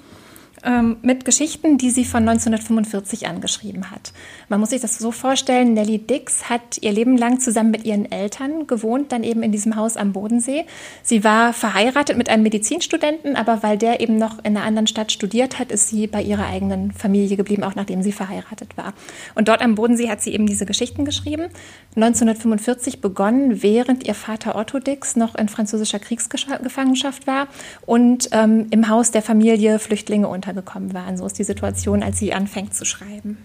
[0.64, 4.14] ähm, mit Geschichten, die sie von 1945 angeschrieben hat.
[4.50, 8.12] Man muss sich das so vorstellen, Nellie Dix hat ihr Leben lang zusammen mit ihren
[8.12, 10.66] Eltern gewohnt, dann eben in diesem Haus am Bodensee.
[11.04, 15.12] Sie war verheiratet mit einem Medizinstudenten, aber weil der eben noch in einer anderen Stadt
[15.12, 18.94] studiert hat, ist sie bei ihrer eigenen Familie geblieben, auch nachdem sie verheiratet war.
[19.36, 21.50] Und dort am Bodensee hat sie eben diese Geschichten geschrieben.
[21.96, 27.48] 1945 begonnen, während ihr Vater Otto Dix noch in französischer Kriegsgefangenschaft war
[27.86, 31.18] und ähm, im Haus der Familie Flüchtlinge unter runtergekommen waren.
[31.18, 33.38] So ist die Situation, als sie anfängt zu schreiben.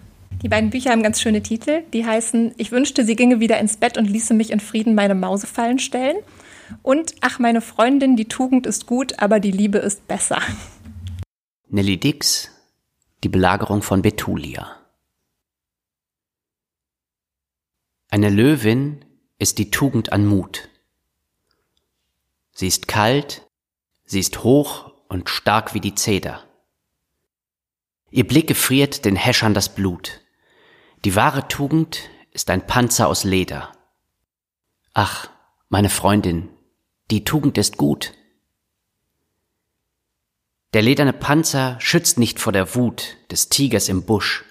[0.43, 1.83] Die beiden Bücher haben ganz schöne Titel.
[1.93, 5.15] Die heißen Ich wünschte, sie ginge wieder ins Bett und ließe mich in Frieden meine
[5.15, 6.17] Mausefallen stellen.
[6.83, 10.41] Und Ach, meine Freundin, die Tugend ist gut, aber die Liebe ist besser.
[11.69, 12.51] Nelly Dix,
[13.23, 14.75] Die Belagerung von Betulia.
[18.09, 19.03] Eine Löwin
[19.39, 20.69] ist die Tugend an Mut.
[22.51, 23.47] Sie ist kalt,
[24.05, 26.46] sie ist hoch und stark wie die Zeder.
[28.09, 30.21] Ihr Blick gefriert den Häschern das Blut.
[31.03, 33.73] Die wahre Tugend ist ein Panzer aus Leder.
[34.93, 35.29] Ach,
[35.67, 36.49] meine Freundin,
[37.11, 38.13] die Tugend ist gut.
[40.73, 44.45] Der lederne Panzer schützt nicht vor der Wut des Tigers im Busch,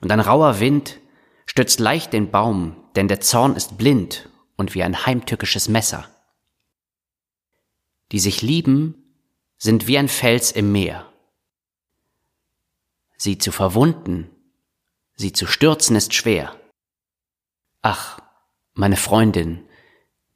[0.00, 0.98] und ein rauer Wind
[1.46, 6.08] stützt leicht den Baum, denn der Zorn ist blind und wie ein heimtückisches Messer.
[8.10, 9.16] Die sich lieben,
[9.56, 11.11] sind wie ein Fels im Meer
[13.24, 14.28] Sie zu verwunden,
[15.14, 16.56] sie zu stürzen ist schwer.
[17.80, 18.18] Ach,
[18.74, 19.62] meine Freundin,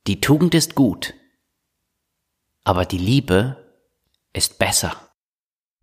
[0.07, 1.13] die Tugend ist gut,
[2.63, 3.57] aber die Liebe
[4.33, 4.95] ist besser.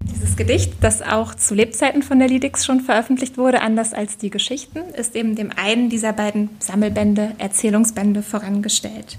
[0.02, 4.30] Dieses Gedicht, das auch zu Lebzeiten von der Lidix schon veröffentlicht wurde, anders als die
[4.30, 9.18] Geschichten, ist eben dem einen dieser beiden Sammelbände, Erzählungsbände vorangestellt.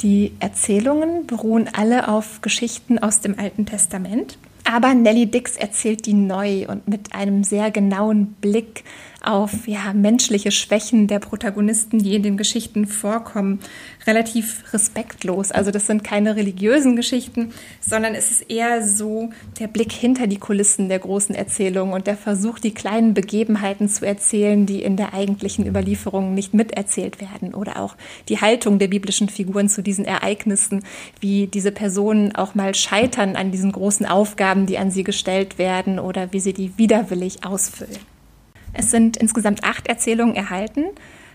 [0.00, 4.38] Die Erzählungen beruhen alle auf Geschichten aus dem Alten Testament
[4.68, 8.84] aber Nelly Dix erzählt die neu und mit einem sehr genauen Blick
[9.22, 13.58] auf ja, menschliche Schwächen der Protagonisten, die in den Geschichten vorkommen,
[14.06, 15.50] relativ respektlos.
[15.50, 20.38] Also das sind keine religiösen Geschichten, sondern es ist eher so der Blick hinter die
[20.38, 25.14] Kulissen der großen Erzählung und der Versuch, die kleinen Begebenheiten zu erzählen, die in der
[25.14, 27.96] eigentlichen Überlieferung nicht miterzählt werden oder auch
[28.28, 30.84] die Haltung der biblischen Figuren zu diesen Ereignissen,
[31.20, 35.98] wie diese Personen auch mal scheitern an diesen großen Aufgaben, die an sie gestellt werden
[35.98, 38.17] oder wie sie die widerwillig ausfüllen.
[38.72, 40.84] Es sind insgesamt acht Erzählungen erhalten.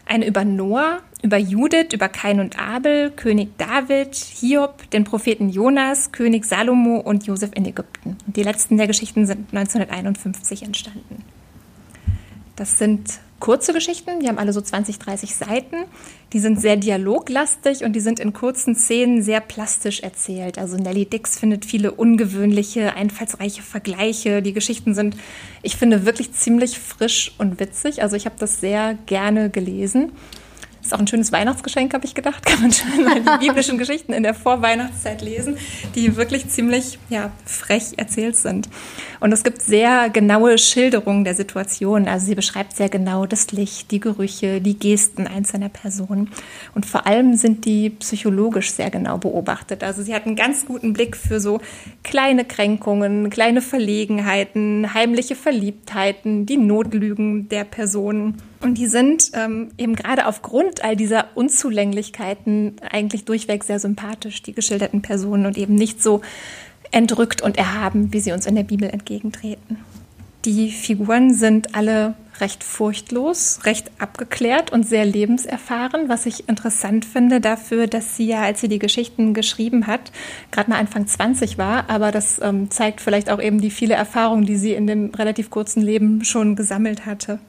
[0.06, 6.12] Eine über Noah, über Judith, über Kain und Abel, König David, Hiob, den Propheten Jonas,
[6.12, 8.18] König Salomo und Josef in Ägypten.
[8.26, 11.24] Die letzten der Geschichten sind 1951 entstanden.
[12.58, 15.76] Das sind kurze Geschichten, die haben alle so 20, 30 Seiten.
[16.32, 20.58] Die sind sehr dialoglastig und die sind in kurzen Szenen sehr plastisch erzählt.
[20.58, 24.42] Also Nelly Dix findet viele ungewöhnliche, einfallsreiche Vergleiche.
[24.42, 25.18] Die Geschichten sind,
[25.62, 28.02] ich finde, wirklich ziemlich frisch und witzig.
[28.02, 30.14] Also ich habe das sehr gerne gelesen.
[30.84, 32.46] Ist auch ein schönes Weihnachtsgeschenk, habe ich gedacht.
[32.46, 35.58] Kann man schon mal die biblischen Geschichten in der Vorweihnachtszeit lesen,
[35.96, 38.68] die wirklich ziemlich ja, frech erzählt sind.
[39.22, 42.10] Und es gibt sehr genaue Schilderungen der Situation.
[42.10, 46.30] Also sie beschreibt sehr genau das Licht, die Gerüche, die Gesten einzelner Personen.
[46.76, 49.86] Und vor allem sind die psychologisch sehr genau beobachtet.
[49.86, 51.62] Also sie hat einen ganz guten Blick für so
[52.04, 58.42] kleine Kränkungen, kleine Verlegenheiten, heimliche Verliebtheiten, die Notlügen der Personen.
[58.64, 64.54] Und die sind ähm, eben gerade aufgrund all dieser Unzulänglichkeiten eigentlich durchweg sehr sympathisch, die
[64.54, 66.22] geschilderten Personen, und eben nicht so
[66.92, 69.80] entrückt und erhaben, wie sie uns in der Bibel entgegentreten.
[70.46, 77.42] Die Figuren sind alle recht furchtlos, recht abgeklärt und sehr lebenserfahren, was ich interessant finde
[77.42, 80.14] dafür, dass sie ja, als sie die Geschichten geschrieben hat,
[80.52, 84.46] gerade mal Anfang 20 war, aber das ähm, zeigt vielleicht auch eben die viele Erfahrungen,
[84.46, 87.40] die sie in dem relativ kurzen Leben schon gesammelt hatte.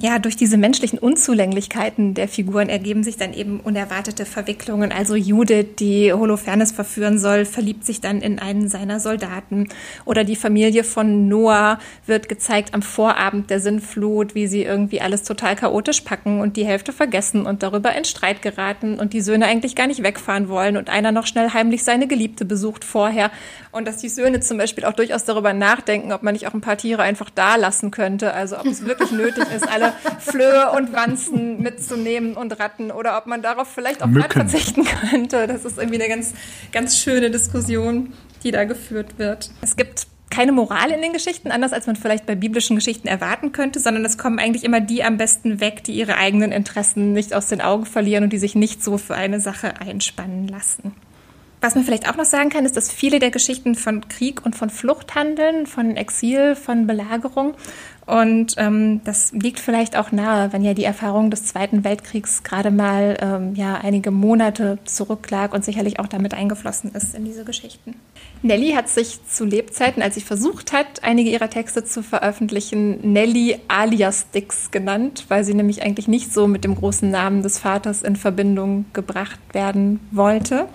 [0.00, 4.90] Ja, durch diese menschlichen Unzulänglichkeiten der Figuren ergeben sich dann eben unerwartete Verwicklungen.
[4.90, 9.68] Also Judith, die Holofernes verführen soll, verliebt sich dann in einen seiner Soldaten.
[10.06, 15.24] Oder die Familie von Noah wird gezeigt am Vorabend der Sinnflut, wie sie irgendwie alles
[15.24, 19.44] total chaotisch packen und die Hälfte vergessen und darüber in Streit geraten und die Söhne
[19.44, 23.30] eigentlich gar nicht wegfahren wollen und einer noch schnell heimlich seine Geliebte besucht vorher.
[23.72, 26.60] Und dass die Söhne zum Beispiel auch durchaus darüber nachdenken, ob man nicht auch ein
[26.60, 28.34] paar Tiere einfach da lassen könnte.
[28.34, 33.26] Also ob es wirklich nötig ist, alle Flöhe und Wanzen mitzunehmen und Ratten oder ob
[33.26, 35.46] man darauf vielleicht auch mal verzichten könnte.
[35.46, 36.34] Das ist irgendwie eine ganz,
[36.70, 38.12] ganz schöne Diskussion,
[38.44, 39.50] die da geführt wird.
[39.62, 43.52] Es gibt keine Moral in den Geschichten, anders als man vielleicht bei biblischen Geschichten erwarten
[43.52, 47.34] könnte, sondern es kommen eigentlich immer die am besten weg, die ihre eigenen Interessen nicht
[47.34, 50.94] aus den Augen verlieren und die sich nicht so für eine Sache einspannen lassen.
[51.62, 54.56] Was man vielleicht auch noch sagen kann, ist, dass viele der Geschichten von Krieg und
[54.56, 57.54] von Flucht handeln, von Exil, von Belagerung.
[58.04, 62.72] Und ähm, das liegt vielleicht auch nahe, wenn ja die Erfahrung des Zweiten Weltkriegs gerade
[62.72, 67.94] mal ähm, ja einige Monate zurücklag und sicherlich auch damit eingeflossen ist in diese Geschichten.
[68.42, 73.60] Nelly hat sich zu Lebzeiten, als sie versucht hat, einige ihrer Texte zu veröffentlichen, Nelly
[73.68, 78.02] alias Dix genannt, weil sie nämlich eigentlich nicht so mit dem großen Namen des Vaters
[78.02, 80.66] in Verbindung gebracht werden wollte.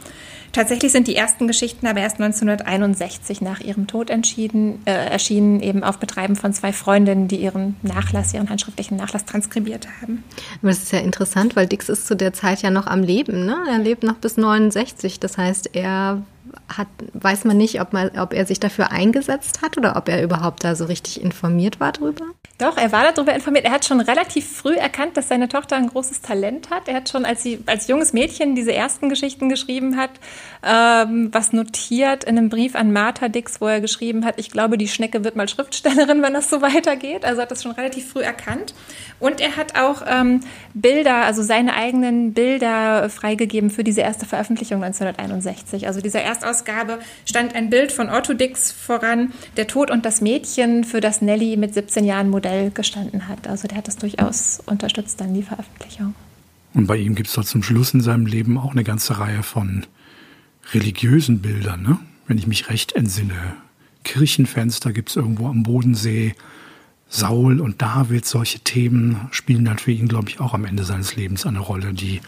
[0.52, 5.84] Tatsächlich sind die ersten Geschichten aber erst 1961 nach ihrem Tod entschieden, äh, erschienen, eben
[5.84, 10.24] auf Betreiben von zwei Freundinnen, die ihren Nachlass, ihren handschriftlichen Nachlass transkribiert haben.
[10.62, 13.46] Das ist ja interessant, weil Dix ist zu der Zeit ja noch am Leben.
[13.46, 13.58] Ne?
[13.70, 15.20] Er lebt noch bis 69.
[15.20, 16.24] Das heißt, er
[16.70, 20.24] hat, weiß man nicht, ob, man, ob er sich dafür eingesetzt hat oder ob er
[20.24, 22.26] überhaupt da so richtig informiert war drüber?
[22.58, 23.66] Doch, er war darüber informiert.
[23.66, 26.88] Er hat schon relativ früh erkannt, dass seine Tochter ein großes Talent hat.
[26.88, 30.10] Er hat schon, als sie als junges Mädchen diese ersten Geschichten geschrieben hat,
[30.64, 34.80] ähm, was notiert in einem Brief an Martha Dix, wo er geschrieben hat, ich glaube,
[34.80, 37.26] die Schnecke wird mal Schriftstellerin, wenn das so weitergeht.
[37.26, 38.74] Also hat das schon relativ früh erkannt.
[39.20, 40.42] Und er hat auch ähm,
[40.74, 45.86] Bilder, also seine eigenen Bilder freigegeben für diese erste Veröffentlichung 1961.
[45.86, 50.84] Also dieser Erstausgabe stand ein Bild von Otto Dix voran, der Tod und das Mädchen,
[50.84, 53.48] für das Nelly mit 17 Jahren Modell gestanden hat.
[53.48, 56.14] Also der hat das durchaus unterstützt, dann die Veröffentlichung.
[56.74, 59.86] Und bei ihm gibt es zum Schluss in seinem Leben auch eine ganze Reihe von
[60.74, 61.98] religiösen Bildern, ne?
[62.28, 63.56] wenn ich mich recht entsinne.
[64.04, 66.36] Kirchenfenster gibt es irgendwo am Bodensee.
[67.10, 71.16] Saul und David, solche Themen spielen dann für ihn, glaube ich, auch am Ende seines
[71.16, 72.22] Lebens eine Rolle, die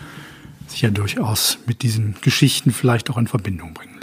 [0.67, 3.98] sich ja durchaus mit diesen Geschichten vielleicht auch in Verbindung bringen.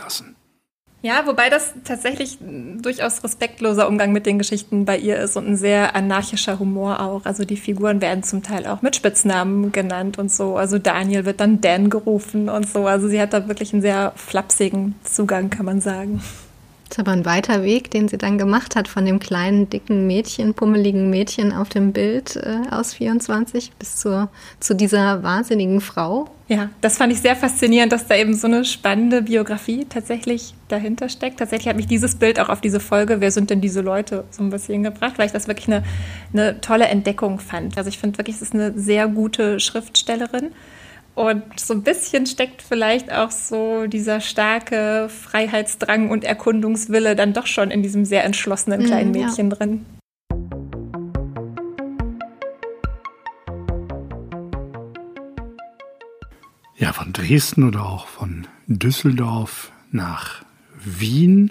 [1.07, 5.57] Ja, wobei das tatsächlich durchaus respektloser Umgang mit den Geschichten bei ihr ist und ein
[5.57, 7.25] sehr anarchischer Humor auch.
[7.27, 10.57] Also die Figuren werden zum Teil auch mit Spitznamen genannt und so.
[10.57, 12.89] Also Daniel wird dann Dan gerufen und so.
[12.89, 16.21] Also sie hat da wirklich einen sehr flapsigen Zugang, kann man sagen.
[16.89, 20.07] Das ist aber ein weiter Weg, den sie dann gemacht hat, von dem kleinen, dicken
[20.07, 24.29] Mädchen, pummeligen Mädchen auf dem Bild äh, aus 24 bis zur,
[24.61, 26.31] zu dieser wahnsinnigen Frau.
[26.49, 31.09] Ja, das fand ich sehr faszinierend, dass da eben so eine spannende Biografie tatsächlich dahinter
[31.09, 31.41] steckt.
[31.41, 34.45] Tatsächlich hat mich dieses Bild auch auf diese Folge, wer sind denn diese Leute, so
[34.45, 35.83] ein bisschen gebracht, weil ich das wirklich eine,
[36.33, 37.77] eine tolle Entdeckung fand.
[37.77, 40.53] Also ich finde wirklich, es ist eine sehr gute Schriftstellerin
[41.17, 47.47] und so ein bisschen steckt vielleicht auch so dieser starke Freiheitsdrang und Erkundungswille dann doch
[47.47, 49.57] schon in diesem sehr entschlossenen mhm, kleinen Mädchen ja.
[49.57, 49.87] drin.
[56.77, 60.45] Ja, von Dresden oder auch von Düsseldorf nach
[60.85, 61.51] Wien.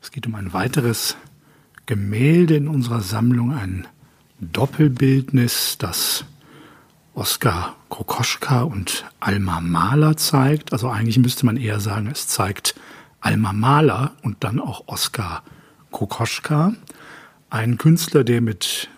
[0.00, 1.18] Es geht um ein weiteres
[1.84, 3.86] Gemälde in unserer Sammlung, ein
[4.40, 6.24] Doppelbildnis, das
[7.16, 10.74] Oskar Kokoschka und Alma Mahler zeigt.
[10.74, 12.74] Also eigentlich müsste man eher sagen, es zeigt
[13.20, 15.42] Alma Mahler und dann auch Oskar
[15.92, 16.74] Kokoschka.
[17.48, 18.90] Ein Künstler, der mit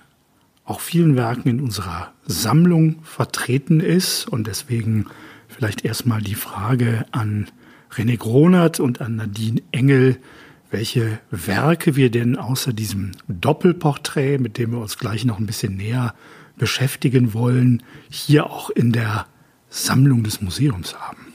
[0.65, 5.07] auch vielen Werken in unserer Sammlung vertreten ist und deswegen
[5.47, 7.47] vielleicht erstmal die Frage an
[7.93, 10.19] René Gronert und an Nadine Engel,
[10.73, 15.77] welche Werke wir denn außer diesem Doppelporträt, mit dem wir uns gleich noch ein bisschen
[15.77, 16.15] näher
[16.59, 19.27] beschäftigen wollen, hier auch in der
[19.71, 21.33] Sammlung des Museums haben?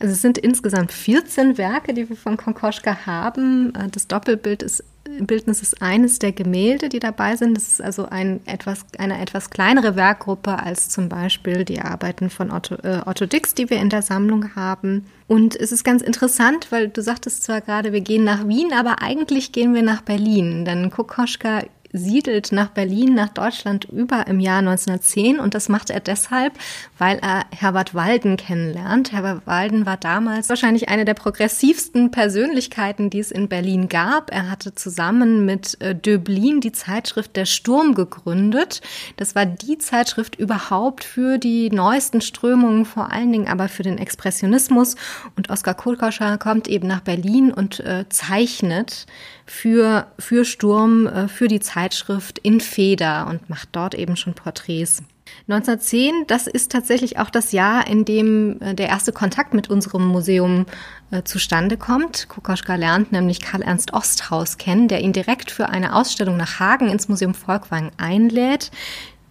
[0.00, 3.72] Also es sind insgesamt 14 Werke, die wir von Konkoschka haben.
[3.92, 4.84] Das Doppelbild ist
[5.20, 7.56] Bildnis ist eines der Gemälde, die dabei sind.
[7.56, 12.50] Das ist also ein etwas, eine etwas kleinere Werkgruppe als zum Beispiel die Arbeiten von
[12.50, 15.06] Otto, äh, Otto Dix, die wir in der Sammlung haben.
[15.26, 19.02] Und es ist ganz interessant, weil du sagtest zwar gerade, wir gehen nach Wien, aber
[19.02, 20.64] eigentlich gehen wir nach Berlin.
[20.64, 26.00] Denn Kokoschka siedelt nach Berlin, nach Deutschland über im Jahr 1910 und das macht er
[26.00, 26.52] deshalb,
[26.98, 29.12] weil er Herbert Walden kennenlernt.
[29.12, 34.30] Herbert Walden war damals wahrscheinlich eine der progressivsten Persönlichkeiten, die es in Berlin gab.
[34.32, 38.80] Er hatte zusammen mit äh, Döblin die Zeitschrift Der Sturm gegründet.
[39.16, 43.98] Das war die Zeitschrift überhaupt für die neuesten Strömungen, vor allen Dingen aber für den
[43.98, 44.96] Expressionismus.
[45.36, 49.06] Und Oskar Kohlkoscher kommt eben nach Berlin und äh, zeichnet
[49.48, 55.02] für, für Sturm, äh, für die Zeitschrift in Feder und macht dort eben schon Porträts.
[55.48, 60.06] 1910, das ist tatsächlich auch das Jahr, in dem äh, der erste Kontakt mit unserem
[60.06, 60.66] Museum
[61.10, 62.28] äh, zustande kommt.
[62.28, 66.88] Kokoschka lernt nämlich Karl Ernst Osthaus kennen, der ihn direkt für eine Ausstellung nach Hagen
[66.88, 68.70] ins Museum Volkwang einlädt.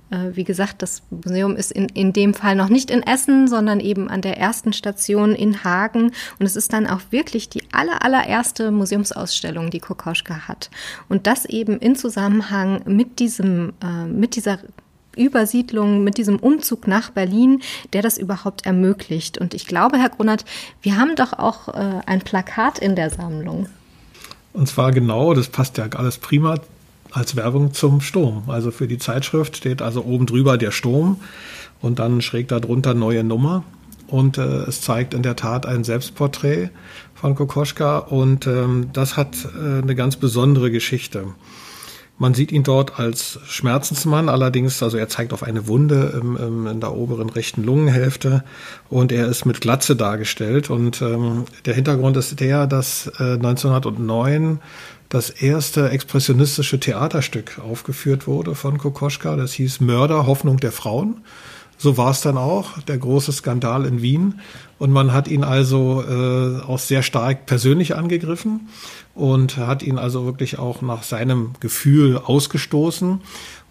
[0.09, 3.79] Äh, wie gesagt, das Museum ist in, in dem Fall noch nicht in Essen, sondern
[3.79, 6.11] eben an der ersten Station in Hagen.
[6.39, 10.69] Und es ist dann auch wirklich die aller, allererste Museumsausstellung, die Kokoschka hat.
[11.09, 14.59] Und das eben in Zusammenhang mit diesem, äh, mit dieser
[15.17, 17.61] Übersiedlung, mit diesem Umzug nach Berlin,
[17.93, 19.37] der das überhaupt ermöglicht.
[19.37, 20.45] Und ich glaube, Herr Grunert,
[20.81, 23.67] wir haben doch auch äh, ein Plakat in der Sammlung.
[24.53, 26.59] Und zwar genau, das passt ja alles prima
[27.11, 28.43] als Werbung zum Sturm.
[28.47, 31.19] Also für die Zeitschrift steht also oben drüber der Sturm
[31.81, 33.63] und dann schräg darunter neue Nummer.
[34.07, 36.69] Und äh, es zeigt in der Tat ein Selbstporträt
[37.13, 41.25] von Kokoschka und ähm, das hat äh, eine ganz besondere Geschichte.
[42.19, 46.67] Man sieht ihn dort als Schmerzensmann, allerdings, also er zeigt auf eine Wunde im, im,
[46.67, 48.43] in der oberen rechten Lungenhälfte
[48.89, 50.71] und er ist mit Glatze dargestellt.
[50.71, 54.59] Und ähm, der Hintergrund ist der, dass äh, 1909
[55.09, 59.35] das erste expressionistische Theaterstück aufgeführt wurde von Kokoschka.
[59.35, 61.21] Das hieß Mörder, Hoffnung der Frauen.
[61.77, 64.39] So war es dann auch, der große Skandal in Wien.
[64.79, 68.67] Und man hat ihn also äh, auch sehr stark persönlich angegriffen
[69.15, 73.21] und hat ihn also wirklich auch nach seinem Gefühl ausgestoßen.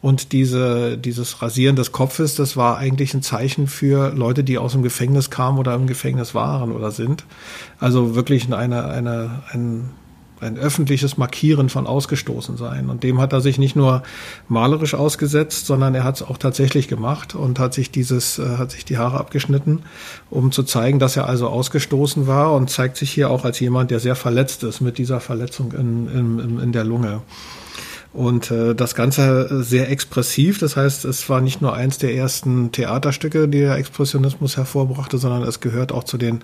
[0.02, 4.72] Und diese, dieses Rasieren des Kopfes, das war eigentlich ein Zeichen für Leute, die aus
[4.72, 7.24] dem Gefängnis kamen oder im Gefängnis waren oder sind.
[7.80, 9.90] Also wirklich eine, eine, ein
[10.40, 12.90] ein öffentliches Markieren von Ausgestoßensein.
[12.90, 14.02] Und dem hat er sich nicht nur
[14.48, 18.70] malerisch ausgesetzt, sondern er hat es auch tatsächlich gemacht und hat sich dieses, äh, hat
[18.70, 19.82] sich die Haare abgeschnitten,
[20.30, 23.90] um zu zeigen, dass er also ausgestoßen war und zeigt sich hier auch als jemand,
[23.90, 27.22] der sehr verletzt ist mit dieser Verletzung in, in, in der Lunge.
[28.16, 30.58] Und äh, das Ganze sehr expressiv.
[30.58, 35.42] Das heißt, es war nicht nur eins der ersten Theaterstücke, die der Expressionismus hervorbrachte, sondern
[35.42, 36.40] es gehört auch zu den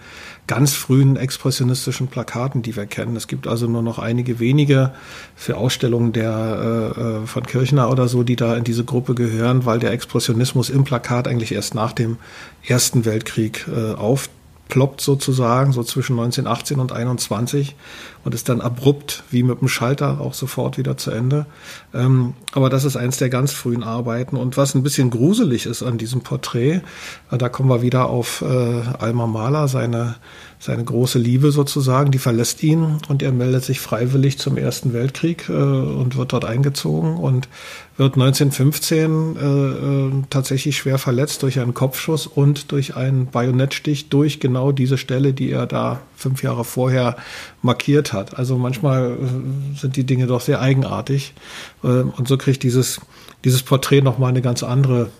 [0.46, 3.16] ganz frühen expressionistischen Plakaten, die wir kennen.
[3.16, 4.92] Es gibt also nur noch einige wenige
[5.34, 9.64] für Ausstellungen der äh, äh von Kirchner oder so, die da in diese Gruppe gehören,
[9.64, 12.18] weil der Expressionismus im Plakat eigentlich erst nach dem
[12.66, 14.28] Ersten Weltkrieg äh, auf
[14.72, 17.76] ploppt sozusagen, so zwischen 1918 und 21
[18.24, 21.46] und ist dann abrupt wie mit dem Schalter auch sofort wieder zu Ende.
[21.94, 24.36] Ähm, aber das ist eins der ganz frühen Arbeiten.
[24.36, 26.82] Und was ein bisschen gruselig ist an diesem Porträt,
[27.30, 30.16] äh, da kommen wir wieder auf äh, Alma Mahler, seine
[30.62, 35.48] seine große Liebe sozusagen, die verlässt ihn und er meldet sich freiwillig zum Ersten Weltkrieg
[35.48, 37.48] äh, und wird dort eingezogen und
[37.96, 44.38] wird 1915 äh, äh, tatsächlich schwer verletzt durch einen Kopfschuss und durch einen Bajonettstich durch
[44.38, 47.16] genau diese Stelle, die er da fünf Jahre vorher
[47.60, 48.38] markiert hat.
[48.38, 51.34] Also manchmal äh, sind die Dinge doch sehr eigenartig
[51.82, 53.00] äh, und so kriegt dieses
[53.44, 55.10] dieses Porträt nochmal eine ganz andere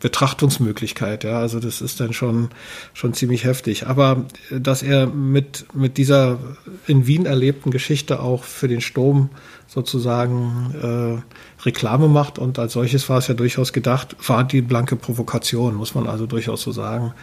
[0.00, 1.24] Betrachtungsmöglichkeit.
[1.24, 2.50] Ja, also das ist dann schon,
[2.92, 3.86] schon ziemlich heftig.
[3.86, 6.38] Aber äh, dass er mit, mit dieser
[6.86, 9.30] in Wien erlebten Geschichte auch für den Sturm
[9.66, 14.96] sozusagen äh, Reklame macht und als solches war es ja durchaus gedacht, war die blanke
[14.96, 17.14] Provokation, muss man also durchaus so sagen.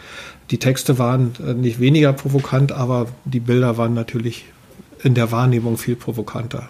[0.49, 4.45] Die Texte waren äh, nicht weniger provokant, aber die Bilder waren natürlich
[5.01, 6.69] in der Wahrnehmung viel provokanter.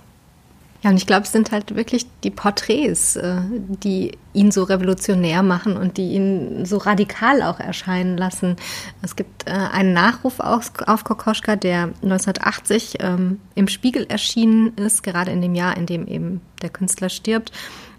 [0.82, 3.42] Ja, und ich glaube, es sind halt wirklich die Porträts, äh,
[3.84, 8.56] die ihn so revolutionär machen und die ihn so radikal auch erscheinen lassen.
[9.02, 10.72] Es gibt äh, einen Nachruf auf,
[11.04, 16.40] Kokoschka, der 1980 ähm, im Spiegel erschienen ist, gerade in dem Jahr, in dem eben
[16.62, 17.52] der Künstler stirbt.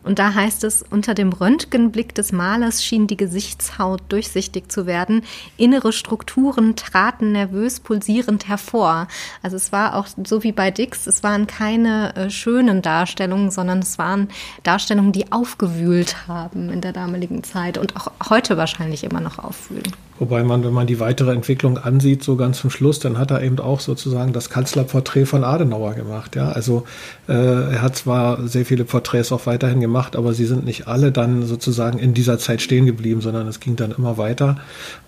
[0.02, 5.22] Und da heißt es, unter dem Röntgenblick des Malers schien die Gesichtshaut durchsichtig zu werden.
[5.56, 9.08] Innere Strukturen traten nervös pulsierend hervor.
[9.42, 13.80] Also es war auch so wie bei Dix, es waren keine äh, schönen Darstellungen, sondern
[13.80, 14.28] es waren
[14.62, 19.92] Darstellungen, die aufgewühlt haben in der damaligen Zeit und auch heute wahrscheinlich immer noch aufwühlen.
[20.20, 23.42] Wobei man, wenn man die weitere Entwicklung ansieht, so ganz zum Schluss, dann hat er
[23.42, 26.36] eben auch sozusagen das Kanzlerporträt von Adenauer gemacht.
[26.36, 26.84] Ja, also
[27.26, 31.10] äh, er hat zwar sehr viele Porträts auch weiterhin gemacht, aber sie sind nicht alle
[31.10, 34.58] dann sozusagen in dieser Zeit stehen geblieben, sondern es ging dann immer weiter.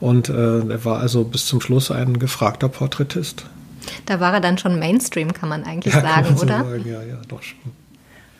[0.00, 3.44] Und äh, er war also bis zum Schluss ein gefragter Porträtist.
[4.06, 6.64] Da war er dann schon Mainstream, kann man eigentlich ja, sagen, kann man so oder?
[6.64, 6.84] Sagen.
[6.86, 7.81] Ja, ja, doch schon.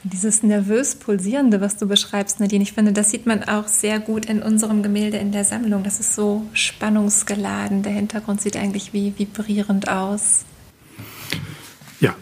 [0.05, 4.27] Dieses nervös pulsierende, was du beschreibst, Nadine, ich finde, das sieht man auch sehr gut
[4.27, 5.85] in unserem Gemälde in der Sammlung.
[5.85, 7.85] Das ist so spannungsgeladen.
[7.85, 10.45] Der Hintergrund sieht eigentlich wie vibrierend aus.
[12.01, 12.17] Ja,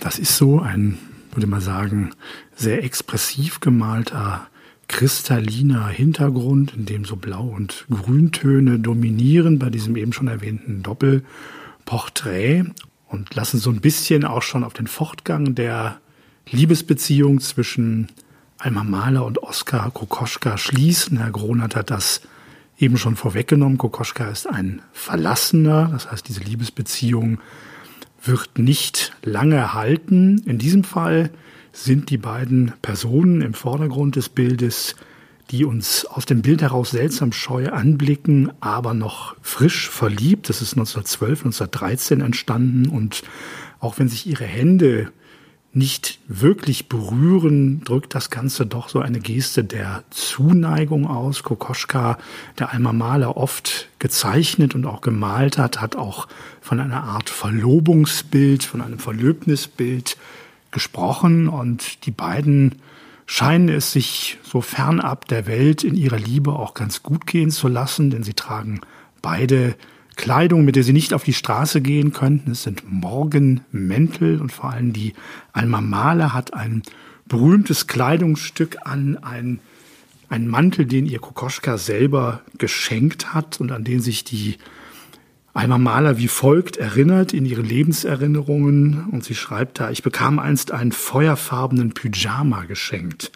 [0.00, 0.96] das ist so ein,
[1.32, 2.14] würde man sagen,
[2.54, 4.48] sehr expressiv gemalter
[4.88, 12.64] kristalliner Hintergrund, in dem so Blau- und Grüntöne dominieren bei diesem eben schon erwähnten Doppelporträt
[13.08, 16.00] und lassen so ein bisschen auch schon auf den Fortgang der
[16.50, 18.06] Liebesbeziehung zwischen
[18.58, 21.18] Alma Mahler und Oskar Kokoschka schließen.
[21.18, 22.20] Herr Gronert hat das
[22.78, 23.78] eben schon vorweggenommen.
[23.78, 27.40] Kokoschka ist ein Verlassener, das heißt, diese Liebesbeziehung
[28.22, 30.40] wird nicht lange halten.
[30.46, 31.30] In diesem Fall
[31.72, 34.94] sind die beiden Personen im Vordergrund des Bildes,
[35.50, 40.48] die uns aus dem Bild heraus seltsam scheu anblicken, aber noch frisch verliebt.
[40.48, 43.24] Das ist 1912, 1913 entstanden und
[43.80, 45.10] auch wenn sich ihre Hände
[45.76, 51.42] nicht wirklich berühren, drückt das Ganze doch so eine Geste der Zuneigung aus.
[51.42, 52.16] Kokoschka,
[52.58, 56.28] der Alma Maler oft gezeichnet und auch gemalt hat, hat auch
[56.62, 60.16] von einer Art Verlobungsbild, von einem Verlöbnisbild
[60.70, 62.76] gesprochen und die beiden
[63.26, 67.68] scheinen es sich so fernab der Welt in ihrer Liebe auch ganz gut gehen zu
[67.68, 68.80] lassen, denn sie tragen
[69.20, 69.74] beide
[70.16, 72.50] Kleidung, mit der sie nicht auf die Straße gehen könnten.
[72.50, 75.12] Es sind Morgenmäntel und vor allem die
[75.52, 76.82] Alma Mahler hat ein
[77.26, 79.60] berühmtes Kleidungsstück an, ein,
[80.28, 84.56] ein Mantel, den ihr Kokoschka selber geschenkt hat und an den sich die
[85.52, 90.70] Alma Mahler wie folgt erinnert in ihre Lebenserinnerungen und sie schreibt da, ich bekam einst
[90.70, 93.32] einen feuerfarbenen Pyjama geschenkt.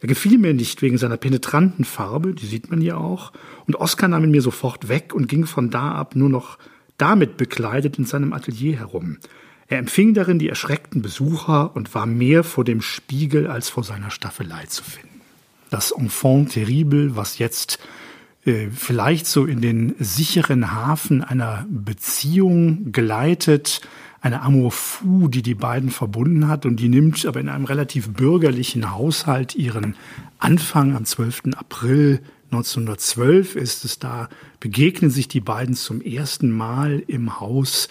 [0.00, 3.32] Er gefiel mir nicht wegen seiner penetranten Farbe, die sieht man hier auch,
[3.66, 6.58] und Oskar nahm ihn mir sofort weg und ging von da ab nur noch
[6.96, 9.18] damit bekleidet in seinem Atelier herum.
[9.68, 14.10] Er empfing darin die erschreckten Besucher und war mehr vor dem Spiegel als vor seiner
[14.10, 15.20] Staffelei zu finden.
[15.70, 17.78] Das Enfant terrible, was jetzt
[18.44, 23.80] äh, vielleicht so in den sicheren Hafen einer Beziehung geleitet,
[24.20, 28.10] eine Amour fou, die die beiden verbunden hat und die nimmt aber in einem relativ
[28.10, 29.96] bürgerlichen Haushalt ihren
[30.38, 31.54] Anfang am 12.
[31.56, 32.20] April
[32.52, 37.88] 1912 ist es da, begegnen sich die beiden zum ersten Mal im Haus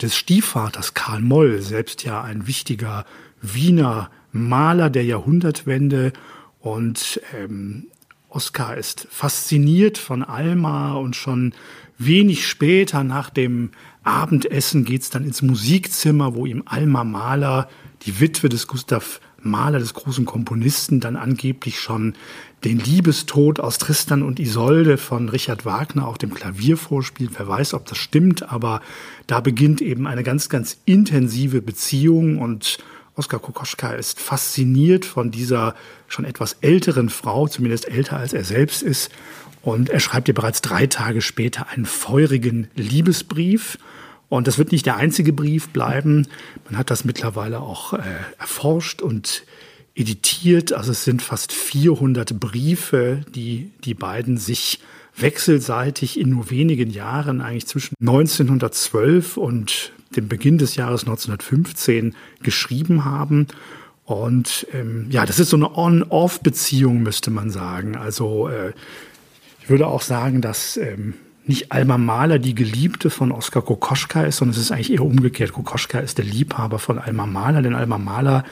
[0.00, 3.06] des Stiefvaters Karl Moll, selbst ja ein wichtiger
[3.40, 6.12] Wiener Maler der Jahrhundertwende
[6.60, 7.86] und ähm,
[8.28, 11.52] Oskar ist fasziniert von Alma und schon
[11.98, 13.70] wenig später nach dem
[14.04, 17.68] Abendessen geht's dann ins Musikzimmer, wo ihm Alma Mahler,
[18.02, 22.14] die Witwe des Gustav Mahler, des großen Komponisten, dann angeblich schon
[22.64, 27.32] den Liebestod aus Tristan und Isolde von Richard Wagner auf dem Klavier vorspielt.
[27.36, 28.80] Wer weiß, ob das stimmt, aber
[29.26, 32.78] da beginnt eben eine ganz, ganz intensive Beziehung und
[33.14, 35.74] Oskar Kokoschka ist fasziniert von dieser
[36.08, 39.10] schon etwas älteren Frau, zumindest älter als er selbst ist.
[39.62, 43.78] Und er schreibt ihr bereits drei Tage später einen feurigen Liebesbrief.
[44.28, 46.26] Und das wird nicht der einzige Brief bleiben.
[46.64, 48.02] Man hat das mittlerweile auch äh,
[48.38, 49.44] erforscht und
[49.94, 50.72] editiert.
[50.72, 54.80] Also es sind fast 400 Briefe, die die beiden sich
[55.16, 63.04] wechselseitig in nur wenigen Jahren, eigentlich zwischen 1912 und dem Beginn des Jahres 1915 geschrieben
[63.04, 63.46] haben.
[64.04, 67.96] Und ähm, ja, das ist so eine On-Off-Beziehung, müsste man sagen.
[67.96, 68.72] Also äh,
[69.62, 71.14] ich würde auch sagen, dass ähm,
[71.46, 75.52] nicht Alma Mahler die Geliebte von Oskar Kokoschka ist, sondern es ist eigentlich eher umgekehrt.
[75.52, 78.44] Kokoschka ist der Liebhaber von Alma Mahler, denn Alma Mahler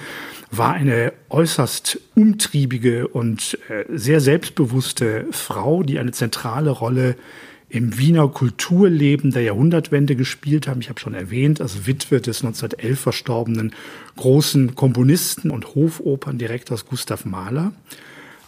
[0.50, 7.16] war eine äußerst umtriebige und äh, sehr selbstbewusste Frau, die eine zentrale Rolle
[7.68, 10.80] im Wiener Kulturleben der Jahrhundertwende gespielt haben.
[10.80, 13.74] Ich habe schon erwähnt, also Witwe des 1911 verstorbenen
[14.16, 17.72] großen Komponisten und Hofoperndirektors Gustav Mahler.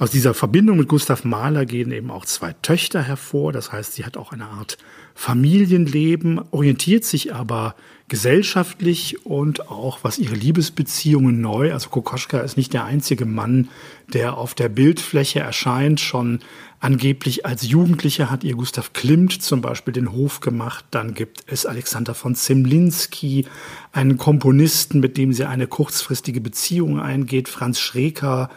[0.02, 3.52] Aus dieser Verbindung mit Gustav Mahler gehen eben auch zwei Töchter hervor.
[3.52, 4.76] Das heißt, sie hat auch eine Art
[5.14, 7.76] Familienleben, orientiert sich aber
[8.08, 11.72] gesellschaftlich und auch was ihre Liebesbeziehungen neu.
[11.72, 13.68] Also Kokoschka ist nicht der einzige Mann,
[14.12, 16.00] der auf der Bildfläche erscheint.
[16.00, 16.40] Schon
[16.80, 20.84] angeblich als Jugendlicher hat ihr Gustav Klimt zum Beispiel den Hof gemacht.
[20.90, 23.46] Dann gibt es Alexander von Zemlinski,
[23.92, 27.48] einen Komponisten, mit dem sie eine kurzfristige Beziehung eingeht.
[27.48, 28.50] Franz Schreker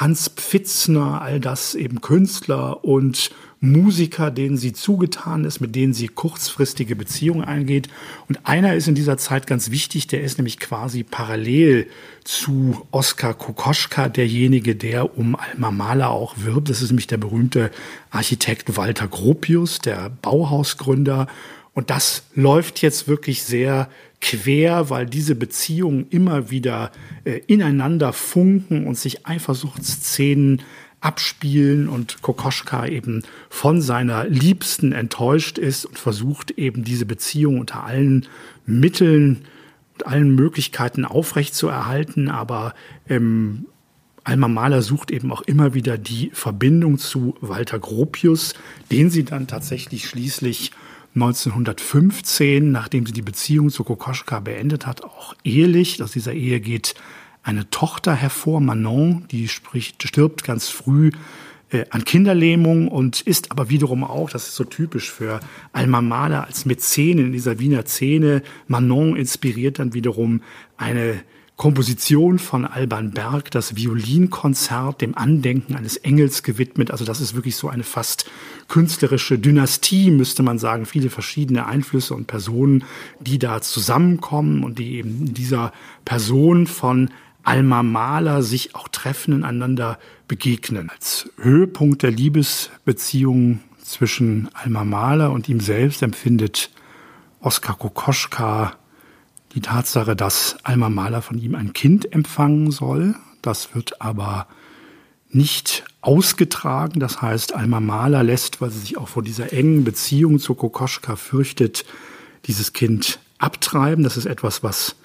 [0.00, 3.30] Hans Pfitzner, all das eben Künstler und
[3.60, 7.90] Musiker, denen sie zugetan ist, mit denen sie kurzfristige Beziehungen eingeht.
[8.26, 11.86] Und einer ist in dieser Zeit ganz wichtig, der ist nämlich quasi parallel
[12.24, 16.70] zu Oskar Kokoschka derjenige, der um Alma Mahler auch wirbt.
[16.70, 17.70] Das ist nämlich der berühmte
[18.10, 21.26] Architekt Walter Gropius, der Bauhausgründer.
[21.74, 23.90] Und das läuft jetzt wirklich sehr
[24.20, 26.92] quer, weil diese Beziehungen immer wieder
[27.24, 30.62] äh, ineinander funken und sich Eifersuchtsszenen
[31.00, 37.84] abspielen und Kokoschka eben von seiner Liebsten enttäuscht ist und versucht eben diese Beziehung unter
[37.84, 38.26] allen
[38.66, 39.46] Mitteln
[39.94, 42.74] und allen Möglichkeiten aufrechtzuerhalten, aber
[43.08, 43.66] ähm,
[44.24, 48.54] Alma Mahler sucht eben auch immer wieder die Verbindung zu Walter Gropius,
[48.90, 50.72] den sie dann tatsächlich schließlich
[51.14, 56.02] 1915, nachdem sie die Beziehung zu Kokoschka beendet hat, auch ehelich.
[56.02, 56.94] Aus dieser Ehe geht
[57.42, 61.10] eine Tochter hervor, Manon, die spricht, stirbt ganz früh
[61.70, 65.40] äh, an Kinderlähmung und ist aber wiederum auch, das ist so typisch für
[65.72, 68.42] Alma Mahler als Mäzen in dieser Wiener Szene.
[68.68, 70.42] Manon inspiriert dann wiederum
[70.76, 71.22] eine
[71.60, 76.90] Komposition von Alban Berg, das Violinkonzert dem Andenken eines Engels gewidmet.
[76.90, 78.24] Also das ist wirklich so eine fast
[78.68, 80.86] künstlerische Dynastie, müsste man sagen.
[80.86, 82.84] Viele verschiedene Einflüsse und Personen,
[83.20, 85.74] die da zusammenkommen und die eben dieser
[86.06, 87.10] Person von
[87.42, 89.98] Alma Mahler sich auch treffen, einander
[90.28, 90.88] begegnen.
[90.88, 96.70] Als Höhepunkt der Liebesbeziehung zwischen Alma Mahler und ihm selbst empfindet
[97.40, 98.79] Oskar Kokoschka
[99.54, 103.14] die Tatsache, dass Alma Mahler von ihm ein Kind empfangen soll.
[103.42, 104.46] Das wird aber
[105.30, 107.00] nicht ausgetragen.
[107.00, 111.16] Das heißt, Alma Mahler lässt, weil sie sich auch vor dieser engen Beziehung zu Kokoschka
[111.16, 111.84] fürchtet,
[112.46, 114.04] dieses Kind abtreiben.
[114.04, 114.96] Das ist etwas, was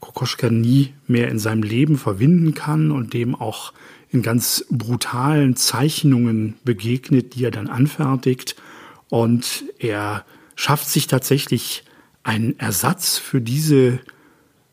[0.00, 3.72] Kokoschka nie mehr in seinem Leben verwinden kann und dem auch
[4.10, 8.56] in ganz brutalen Zeichnungen begegnet, die er dann anfertigt.
[9.08, 10.24] Und er
[10.56, 11.84] schafft sich tatsächlich
[12.22, 14.00] ein Ersatz für diese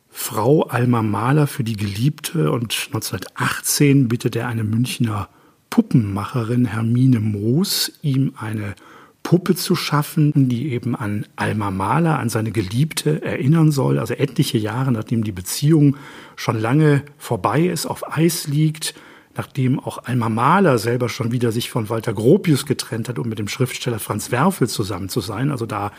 [0.10, 2.52] Frau Alma Mahler, für die Geliebte.
[2.52, 5.30] Und 1918 bittet er eine Münchner
[5.70, 8.76] Puppenmacherin, Hermine Moos, ihm eine
[9.24, 14.00] Puppe zu schaffen, die eben an Alma Mahler, an seine Geliebte erinnern soll.
[14.00, 15.98] Also etliche Jahre, nachdem die Beziehung
[16.36, 18.96] schon lange vorbei ist, auf Eis liegt
[19.38, 23.40] nachdem auch Alma Mahler selber schon wieder sich von Walter Gropius getrennt hat, um mit
[23.40, 25.52] dem Schriftsteller Franz Werfel zusammen zu sein.
[25.52, 25.92] Also da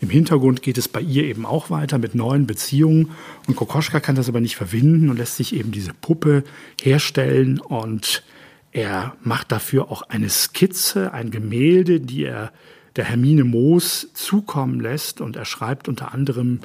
[0.00, 3.10] im Hintergrund geht es bei ihr eben auch weiter mit neuen Beziehungen.
[3.46, 6.42] Und Kokoschka kann das aber nicht verwinden und lässt sich eben diese Puppe
[6.80, 8.24] herstellen und
[8.72, 12.52] er macht dafür auch eine Skizze, ein Gemälde, die er
[12.96, 16.60] der Hermine Moos zukommen lässt und er schreibt unter anderem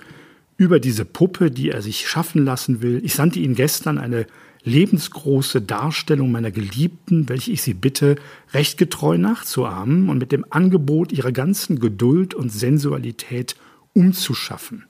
[0.57, 3.01] über diese Puppe, die er sich schaffen lassen will.
[3.03, 4.27] Ich sandte Ihnen gestern eine
[4.63, 8.15] lebensgroße Darstellung meiner Geliebten, welche ich sie bitte,
[8.53, 13.55] recht getreu nachzuahmen und mit dem Angebot ihrer ganzen Geduld und Sensualität
[13.93, 14.85] umzuschaffen.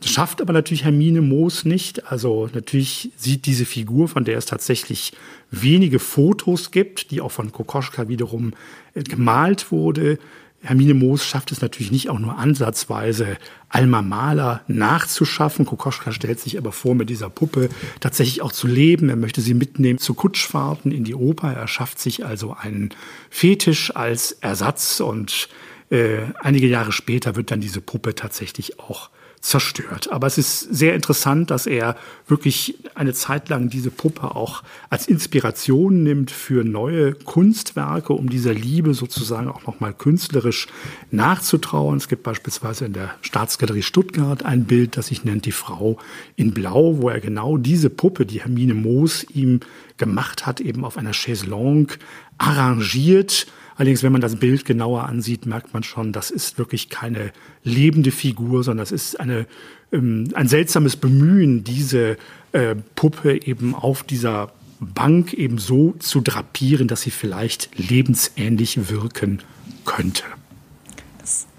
[0.00, 2.10] Das schafft aber natürlich Hermine Moos nicht.
[2.10, 5.12] Also natürlich sieht diese Figur, von der es tatsächlich
[5.50, 8.52] wenige Fotos gibt, die auch von Kokoschka wiederum
[8.94, 10.18] äh, gemalt wurde,
[10.60, 13.36] Hermine Moos schafft es natürlich nicht auch nur ansatzweise,
[13.68, 15.64] Alma Mahler nachzuschaffen.
[15.64, 17.68] Kokoschka stellt sich aber vor, mit dieser Puppe
[18.00, 19.08] tatsächlich auch zu leben.
[19.08, 21.52] Er möchte sie mitnehmen zu Kutschfahrten in die Oper.
[21.52, 22.90] Er schafft sich also einen
[23.30, 25.48] Fetisch als Ersatz und
[25.90, 29.10] äh, einige Jahre später wird dann diese Puppe tatsächlich auch
[29.40, 30.10] zerstört.
[30.10, 35.06] Aber es ist sehr interessant, dass er wirklich eine Zeit lang diese Puppe auch als
[35.06, 40.66] Inspiration nimmt für neue Kunstwerke, um dieser Liebe sozusagen auch nochmal künstlerisch
[41.10, 41.96] nachzutrauen.
[41.96, 45.98] Es gibt beispielsweise in der Staatsgalerie Stuttgart ein Bild, das sich nennt Die Frau
[46.36, 49.60] in Blau, wo er genau diese Puppe, die Hermine Moos ihm
[49.96, 51.98] gemacht hat, eben auf einer Chaiselongue
[52.38, 53.46] arrangiert
[53.78, 57.30] Allerdings, wenn man das Bild genauer ansieht, merkt man schon, das ist wirklich keine
[57.62, 59.46] lebende Figur, sondern das ist eine,
[59.92, 62.16] ähm, ein seltsames Bemühen, diese
[62.50, 69.42] äh, Puppe eben auf dieser Bank eben so zu drapieren, dass sie vielleicht lebensähnlich wirken
[69.84, 70.24] könnte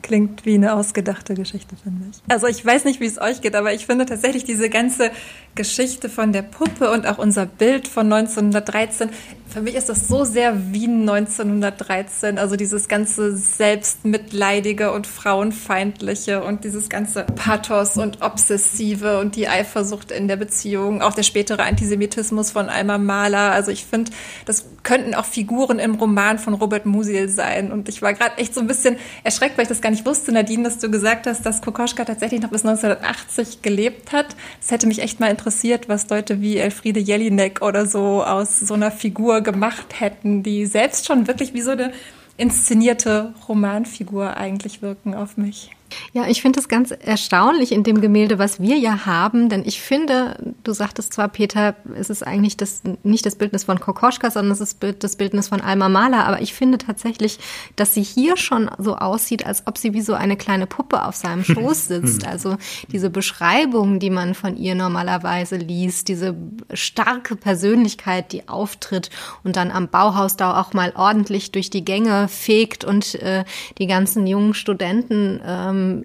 [0.02, 2.18] klingt wie eine ausgedachte Geschichte, finde ich.
[2.28, 5.12] Also ich weiß nicht, wie es euch geht, aber ich finde tatsächlich diese ganze
[5.56, 9.10] Geschichte von der Puppe und auch unser Bild von 1913,
[9.50, 16.64] für mich ist das so sehr Wien 1913, also dieses ganze selbstmitleidige und frauenfeindliche und
[16.64, 22.52] dieses ganze Pathos und Obsessive und die Eifersucht in der Beziehung, auch der spätere Antisemitismus
[22.52, 23.52] von Alma Mahler.
[23.52, 24.12] Also ich finde,
[24.46, 27.72] das könnten auch Figuren im Roman von Robert Musil sein.
[27.72, 30.32] Und ich war gerade echt so ein bisschen erschreckt, weil ich das gar nicht wusste,
[30.32, 34.36] Nadine, dass du gesagt hast, dass Kokoschka tatsächlich noch bis 1980 gelebt hat.
[34.62, 38.74] Es hätte mich echt mal interessiert, was Leute wie Elfriede Jelinek oder so aus so
[38.74, 41.92] einer Figur gemacht hätten, die selbst schon wirklich wie so eine
[42.38, 45.72] inszenierte Romanfigur eigentlich wirken auf mich.
[46.14, 49.82] Ja, ich finde es ganz erstaunlich in dem Gemälde, was wir ja haben, denn ich
[49.82, 54.52] finde, du sagtest zwar, Peter, es ist eigentlich das, nicht das Bildnis von Kokoschka, sondern
[54.52, 57.40] es ist das Bildnis von Alma Mahler, aber ich finde tatsächlich,
[57.76, 61.16] dass sie hier schon so aussieht, als ob sie wie so eine kleine Puppe auf
[61.16, 62.26] seinem Schoß sitzt.
[62.26, 62.58] Also
[62.92, 66.36] diese Beschreibung, die man von ihr normalerweise liest, diese
[66.74, 69.10] starke Persönlichkeit, die auftritt
[69.44, 73.44] und dann am Bauhaus da auch mal ordentlich durch die Gänge fegt und äh,
[73.78, 76.04] die ganzen jungen Studenten ähm, ähm,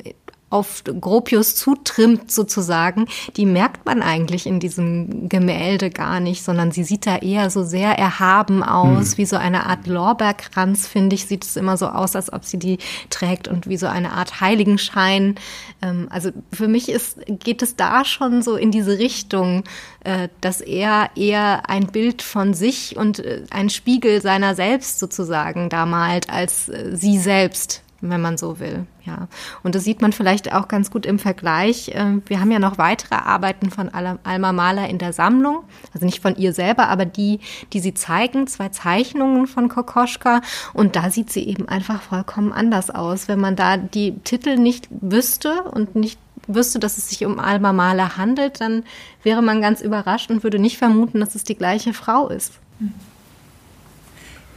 [0.55, 3.07] auf Gropius zutrimmt sozusagen,
[3.37, 7.65] die merkt man eigentlich in diesem Gemälde gar nicht, sondern sie sieht da eher so
[7.65, 9.19] sehr erhaben aus, hm.
[9.19, 12.59] wie so eine Art Lorbeerkranz, finde ich, sieht es immer so aus, als ob sie
[12.59, 12.79] die
[13.11, 15.35] trägt und wie so eine Art Heiligenschein.
[15.83, 19.65] Ähm, also für mich ist, geht es da schon so in diese Richtung,
[20.05, 25.69] äh, dass er eher ein Bild von sich und äh, ein Spiegel seiner selbst sozusagen
[25.69, 28.87] da malt, als äh, sie selbst wenn man so will.
[29.07, 29.29] Ja,
[29.63, 31.91] und das sieht man vielleicht auch ganz gut im Vergleich.
[31.95, 36.23] Ähm, wir haben ja noch weitere Arbeiten von Alma Mahler in der Sammlung, also nicht
[36.23, 37.41] von ihr selber, aber die,
[37.75, 40.41] die sie zeigen, zwei Zeichnungen von Kokoschka.
[40.73, 43.29] Und da sieht sie eben einfach vollkommen anders aus.
[43.29, 47.75] Wenn man da die Titel nicht wüsste und nicht wüsste, dass es sich um Alma
[47.75, 48.85] Mahler handelt, dann
[49.23, 52.55] wäre man ganz überrascht und würde nicht vermuten, dass es die gleiche Frau ist.
[52.79, 52.95] Mhm.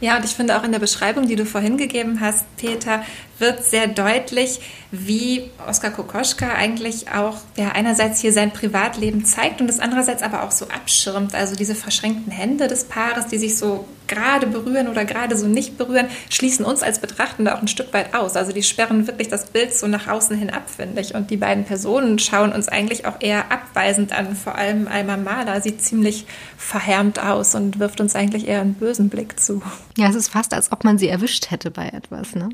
[0.00, 3.02] Ja, und ich finde auch in der Beschreibung, die du vorhin gegeben hast, Peter,
[3.38, 4.60] wird sehr deutlich,
[4.92, 10.44] wie Oskar Kokoschka eigentlich auch ja, einerseits hier sein Privatleben zeigt und das andererseits aber
[10.44, 11.34] auch so abschirmt.
[11.34, 15.78] Also diese verschränkten Hände des Paares, die sich so gerade berühren oder gerade so nicht
[15.78, 18.36] berühren, schließen uns als Betrachtende auch ein Stück weit aus.
[18.36, 21.14] Also die sperren wirklich das Bild so nach außen hin ab, finde ich.
[21.14, 24.34] Und die beiden Personen schauen uns eigentlich auch eher abweisend an.
[24.34, 29.08] Vor allem Alma Mahler sieht ziemlich verhärmt aus und wirft uns eigentlich eher einen bösen
[29.08, 29.62] Blick zu.
[29.96, 32.48] Ja, es ist fast, als ob man sie erwischt hätte bei etwas, ne?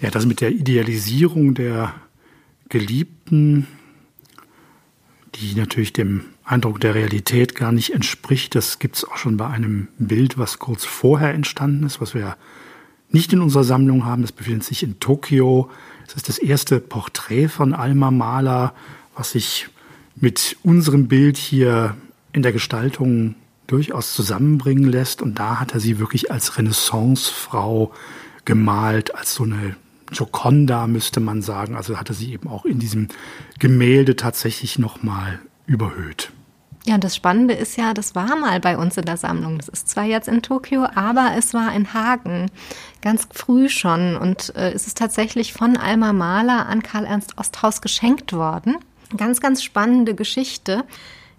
[0.00, 1.94] Ja, das mit der Idealisierung der
[2.68, 3.66] Geliebten,
[5.36, 9.46] die natürlich dem Eindruck der Realität gar nicht entspricht, das gibt es auch schon bei
[9.46, 12.36] einem Bild, was kurz vorher entstanden ist, was wir
[13.10, 14.22] nicht in unserer Sammlung haben.
[14.22, 15.70] Das befindet sich in Tokio.
[16.06, 18.74] Es ist das erste Porträt von Alma Mahler,
[19.14, 19.68] was sich
[20.16, 21.96] mit unserem Bild hier
[22.32, 23.36] in der Gestaltung
[23.66, 25.22] durchaus zusammenbringen lässt.
[25.22, 27.92] Und da hat er sie wirklich als Renaissancefrau
[28.44, 29.76] gemalt, als so eine
[30.12, 31.76] Joconda, müsste man sagen.
[31.76, 33.08] Also hatte sie eben auch in diesem
[33.58, 36.32] Gemälde tatsächlich nochmal überhöht.
[36.86, 39.56] Ja, das Spannende ist ja, das war mal bei uns in der Sammlung.
[39.56, 42.50] Das ist zwar jetzt in Tokio, aber es war in Hagen
[43.00, 47.80] ganz früh schon und äh, es ist tatsächlich von Alma Mahler an Karl Ernst Osthaus
[47.80, 48.76] geschenkt worden.
[49.16, 50.84] Ganz, ganz spannende Geschichte.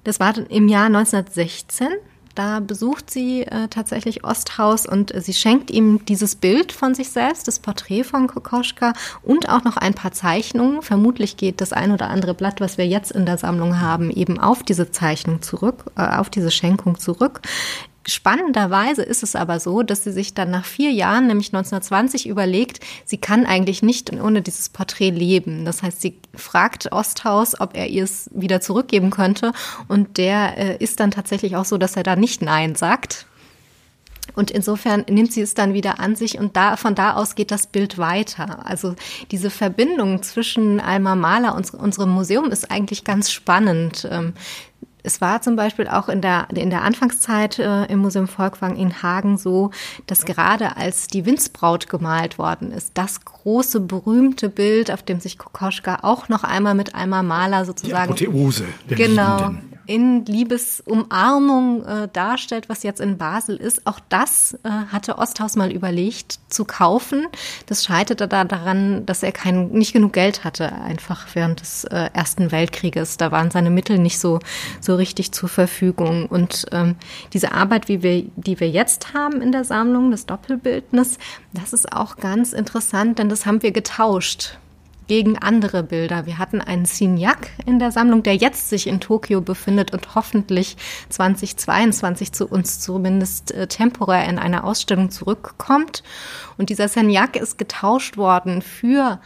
[0.04, 1.90] Das war im Jahr 1916
[2.36, 7.10] da besucht sie äh, tatsächlich Osthaus und äh, sie schenkt ihm dieses Bild von sich
[7.10, 10.82] selbst, das Porträt von Kokoschka und auch noch ein paar Zeichnungen.
[10.82, 14.40] Vermutlich geht das ein oder andere Blatt, was wir jetzt in der Sammlung haben, eben
[14.40, 17.42] auf diese Zeichnung zurück, äh, auf diese Schenkung zurück.
[18.08, 22.80] Spannenderweise ist es aber so, dass sie sich dann nach vier Jahren, nämlich 1920, überlegt,
[23.04, 25.66] sie kann eigentlich nicht ohne dieses Porträt leben.
[25.66, 29.54] Das heißt, sie fragt Osthaus, ob er ihr es wieder zurückgeben könnte.
[29.88, 33.26] Und der äh, ist dann tatsächlich auch so, dass er da nicht Nein sagt.
[34.36, 37.52] Und insofern nimmt sie es dann wieder an sich und da, von da aus geht
[37.52, 38.66] das Bild weiter.
[38.66, 38.96] Also
[39.32, 44.08] diese Verbindung zwischen Alma Mahler und unserem Museum ist eigentlich ganz spannend.
[45.06, 49.04] Es war zum Beispiel auch in der, in der Anfangszeit äh, im Museum Volkwang in
[49.04, 49.72] Hagen so,
[50.08, 55.38] dass gerade als die Windsbraut gemalt worden ist, das große berühmte Bild, auf dem sich
[55.38, 58.16] Kokoschka auch noch einmal mit einmal Maler sozusagen.
[58.16, 58.66] Die Apotheose.
[58.88, 59.38] Genau.
[59.38, 63.86] Liebenden in Liebesumarmung äh, darstellt, was jetzt in Basel ist.
[63.86, 67.28] Auch das äh, hatte Osthaus mal überlegt zu kaufen.
[67.68, 72.10] Das scheiterte da daran, dass er kein, nicht genug Geld hatte, einfach während des äh,
[72.14, 73.18] Ersten Weltkrieges.
[73.18, 74.40] Da waren seine Mittel nicht so,
[74.82, 76.28] so richtig zur Verfügung.
[76.28, 76.96] Und ähm,
[77.34, 81.18] diese Arbeit, wie wir, die wir jetzt haben in der Sammlung, das Doppelbildnis,
[81.54, 84.58] das ist auch ganz interessant, denn das haben wir getauscht
[85.08, 86.26] gegen andere Bilder.
[86.26, 90.78] Wir hatten einen Signac in der Sammlung, der jetzt sich in Tokio befindet und hoffentlich
[91.10, 96.04] 2022 zu uns zumindest äh, temporär in einer Ausstellung zurückkommt.
[96.58, 99.20] Und dieser Signac ist getauscht worden für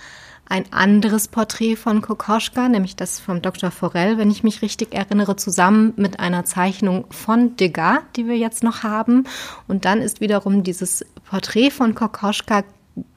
[0.49, 3.69] ein anderes Porträt von Kokoschka, nämlich das von Dr.
[3.69, 8.63] Forel, wenn ich mich richtig erinnere, zusammen mit einer Zeichnung von Degas, die wir jetzt
[8.63, 9.25] noch haben.
[9.67, 12.63] Und dann ist wiederum dieses Porträt von Kokoschka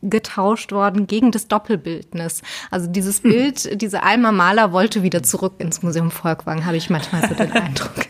[0.02, 2.42] getauscht worden gegen das Doppelbildnis.
[2.70, 3.30] Also dieses hm.
[3.30, 7.52] Bild, diese Alma Maler wollte wieder zurück ins Museum Volkwang, habe ich manchmal so den
[7.52, 8.06] Eindruck.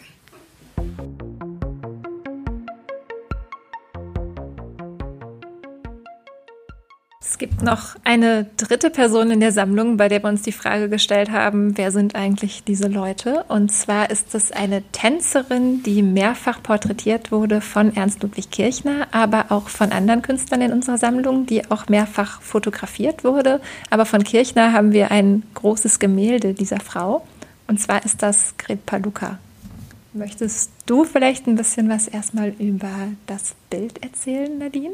[7.33, 10.91] Es gibt noch eine dritte Person in der Sammlung, bei der wir uns die Frage
[10.91, 13.47] gestellt haben, wer sind eigentlich diese Leute?
[13.49, 19.47] Und zwar ist es eine Tänzerin, die mehrfach porträtiert wurde von Ernst Ludwig Kirchner, aber
[19.49, 23.63] auch von anderen Künstlern in unserer Sammlung, die auch mehrfach fotografiert wurde.
[23.89, 27.27] Aber von Kirchner haben wir ein großes Gemälde dieser Frau.
[27.67, 29.39] Und zwar ist das Gret Paluca.
[30.13, 32.91] Möchtest du vielleicht ein bisschen was erstmal über
[33.27, 34.93] das Bild erzählen, Nadine?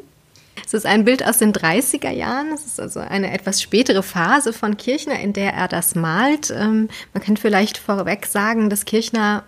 [0.66, 2.52] Es ist ein Bild aus den 30er Jahren.
[2.52, 6.50] Es ist also eine etwas spätere Phase von Kirchner, in der er das malt.
[6.50, 9.44] Ähm, man kann vielleicht vorweg sagen, dass Kirchner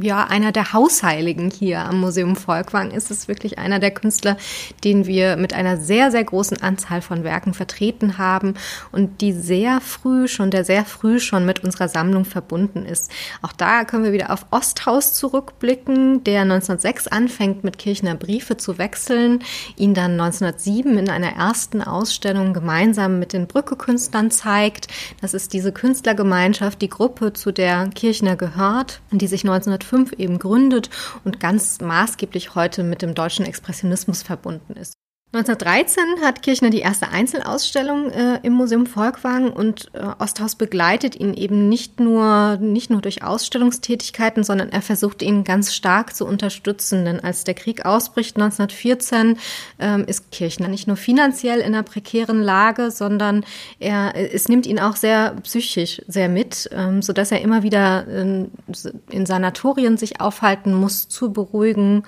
[0.00, 4.36] ja, einer der Hausheiligen hier am Museum Volkwang ist es wirklich einer der Künstler,
[4.84, 8.54] den wir mit einer sehr, sehr großen Anzahl von Werken vertreten haben
[8.92, 13.10] und die sehr früh schon, der sehr früh schon mit unserer Sammlung verbunden ist.
[13.42, 18.78] Auch da können wir wieder auf Osthaus zurückblicken, der 1906 anfängt, mit Kirchner Briefe zu
[18.78, 19.40] wechseln,
[19.76, 24.88] ihn dann 1907 in einer ersten Ausstellung gemeinsam mit den Brücke-Künstlern zeigt.
[25.20, 30.38] Das ist diese Künstlergemeinschaft, die Gruppe, zu der Kirchner gehört, die sich 19 1905 eben
[30.38, 30.90] gründet
[31.24, 34.94] und ganz maßgeblich heute mit dem deutschen Expressionismus verbunden ist.
[35.30, 41.34] 1913 hat Kirchner die erste Einzelausstellung äh, im Museum Volkwang und äh, Osthaus begleitet ihn
[41.34, 47.04] eben nicht nur, nicht nur durch Ausstellungstätigkeiten, sondern er versucht ihn ganz stark zu unterstützen.
[47.04, 49.36] Denn als der Krieg ausbricht 1914,
[49.78, 53.44] ähm, ist Kirchner nicht nur finanziell in einer prekären Lage, sondern
[53.80, 58.50] er, es nimmt ihn auch sehr psychisch sehr mit, ähm, sodass er immer wieder in,
[59.10, 62.04] in Sanatorien sich aufhalten muss, zu beruhigen.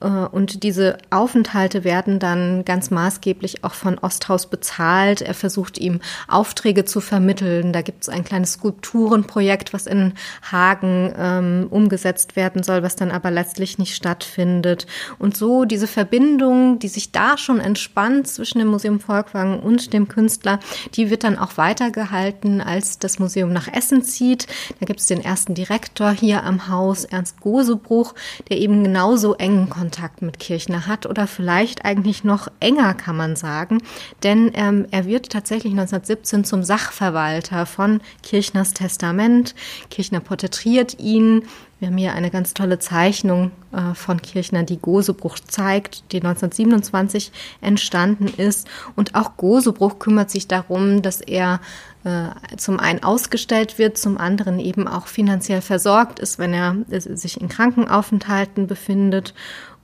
[0.00, 5.22] Äh, und diese Aufenthalte werden dann ganz maßgeblich auch von Osthaus bezahlt.
[5.22, 7.72] Er versucht ihm Aufträge zu vermitteln.
[7.72, 10.14] Da gibt es ein kleines Skulpturenprojekt, was in
[10.50, 14.86] Hagen ähm, umgesetzt werden soll, was dann aber letztlich nicht stattfindet.
[15.18, 20.08] Und so diese Verbindung, die sich da schon entspannt zwischen dem Museum Volkwang und dem
[20.08, 20.58] Künstler,
[20.94, 24.46] die wird dann auch weitergehalten, als das Museum nach Essen zieht.
[24.80, 28.14] Da gibt es den ersten Direktor hier am Haus, Ernst Gosebruch,
[28.48, 33.36] der eben genauso engen Kontakt mit Kirchner hat oder vielleicht eigentlich noch enger, kann man
[33.36, 33.78] sagen,
[34.22, 39.54] denn ähm, er wird tatsächlich 1917 zum Sachverwalter von Kirchners Testament.
[39.90, 41.44] Kirchner porträtiert ihn.
[41.82, 47.32] Wir haben hier eine ganz tolle Zeichnung äh, von Kirchner, die Gosebruch zeigt, die 1927
[47.60, 48.68] entstanden ist.
[48.94, 51.60] Und auch Gosebruch kümmert sich darum, dass er
[52.04, 57.00] äh, zum einen ausgestellt wird, zum anderen eben auch finanziell versorgt ist, wenn er äh,
[57.00, 59.34] sich in Krankenaufenthalten befindet.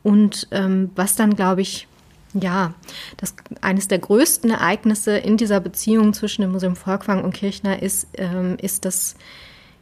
[0.05, 1.89] Und ähm, was dann, glaube ich,
[2.35, 2.74] ja,
[3.16, 8.09] das eines der größten Ereignisse in dieser Beziehung zwischen dem Museum Volkwang und Kirchner ist,
[8.14, 9.16] ähm, ist, dass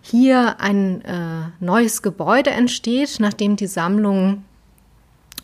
[0.00, 4.44] hier ein äh, neues Gebäude entsteht, nachdem die Sammlung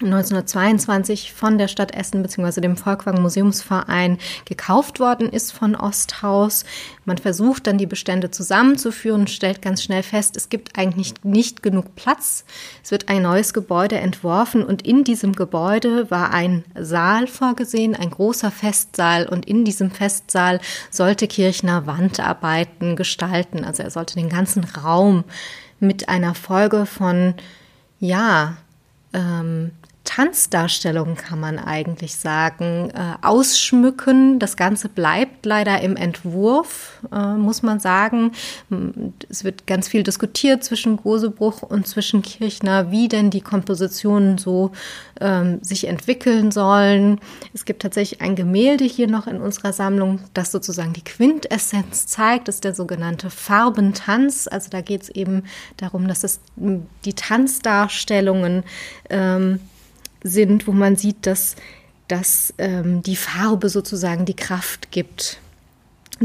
[0.06, 2.60] 1922 von der Stadt Essen bzw.
[2.60, 6.64] dem Volkwang Museumsverein gekauft worden ist von Osthaus.
[7.04, 11.94] Man versucht dann die Bestände zusammenzuführen stellt ganz schnell fest, es gibt eigentlich nicht genug
[11.96, 12.44] Platz.
[12.82, 18.10] Es wird ein neues Gebäude entworfen und in diesem Gebäude war ein Saal vorgesehen, ein
[18.10, 23.64] großer Festsaal und in diesem Festsaal sollte Kirchner Wandarbeiten gestalten.
[23.64, 25.24] Also er sollte den ganzen Raum
[25.80, 27.34] mit einer Folge von
[27.98, 28.56] ja,
[29.12, 29.72] ähm,
[30.14, 34.38] Tanzdarstellung, kann man eigentlich sagen, äh, ausschmücken.
[34.38, 38.32] Das Ganze bleibt leider im Entwurf, äh, muss man sagen.
[39.30, 44.72] Es wird ganz viel diskutiert zwischen Gosebruch und zwischen Kirchner, wie denn die Kompositionen so
[45.18, 47.18] ähm, sich entwickeln sollen.
[47.54, 52.48] Es gibt tatsächlich ein Gemälde hier noch in unserer Sammlung, das sozusagen die Quintessenz zeigt.
[52.48, 54.46] Das ist der sogenannte Farbentanz.
[54.46, 55.44] Also da geht es eben
[55.78, 58.64] darum, dass es die Tanzdarstellungen
[59.08, 59.58] ähm,
[60.22, 61.56] sind, wo man sieht, dass,
[62.08, 65.38] dass ähm, die Farbe sozusagen die Kraft gibt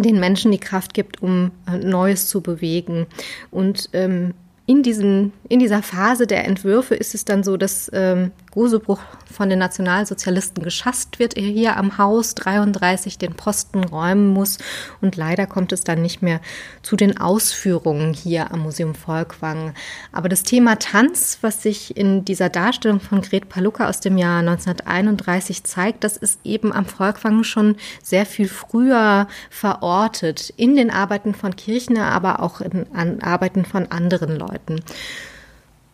[0.03, 3.07] den Menschen die Kraft gibt, um äh, Neues zu bewegen.
[3.51, 4.33] Und ähm,
[4.65, 8.99] in, diesen, in dieser Phase der Entwürfe ist es dann so, dass ähm, Gosebruch
[9.31, 14.57] von den Nationalsozialisten geschasst wird, er hier am Haus 33 den Posten räumen muss
[14.99, 16.41] und leider kommt es dann nicht mehr
[16.81, 19.75] zu den Ausführungen hier am Museum Volkwang.
[20.11, 24.39] Aber das Thema Tanz, was sich in dieser Darstellung von Gret Palucka aus dem Jahr
[24.39, 31.35] 1931 zeigt, das ist eben am Volkwang schon sehr viel früher verortet in den Arbeiten
[31.35, 34.81] von Kirchner, aber auch in Arbeiten von anderen Leuten.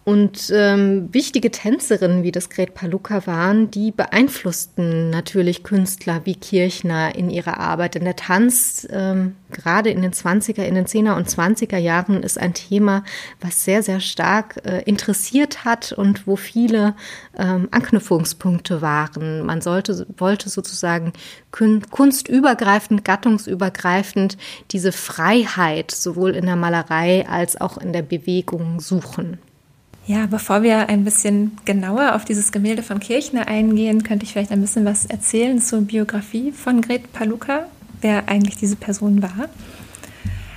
[0.05, 7.15] Und ähm, wichtige Tänzerinnen, wie das Gret Paluca waren, die beeinflussten natürlich Künstler wie Kirchner
[7.15, 7.95] in ihrer Arbeit.
[7.95, 12.37] Denn der Tanz, ähm, gerade in den 20er, in den 10er und 20er Jahren, ist
[12.37, 13.05] ein Thema,
[13.39, 16.95] was sehr, sehr stark äh, interessiert hat und wo viele
[17.37, 19.45] ähm, Anknüpfungspunkte waren.
[19.45, 21.13] Man sollte, wollte sozusagen
[21.91, 24.37] kunstübergreifend, gattungsübergreifend
[24.71, 29.37] diese Freiheit sowohl in der Malerei als auch in der Bewegung suchen.
[30.05, 34.51] Ja, bevor wir ein bisschen genauer auf dieses Gemälde von Kirchner eingehen, könnte ich vielleicht
[34.51, 37.67] ein bisschen was erzählen zur Biografie von Gret Paluca,
[38.01, 39.47] wer eigentlich diese Person war.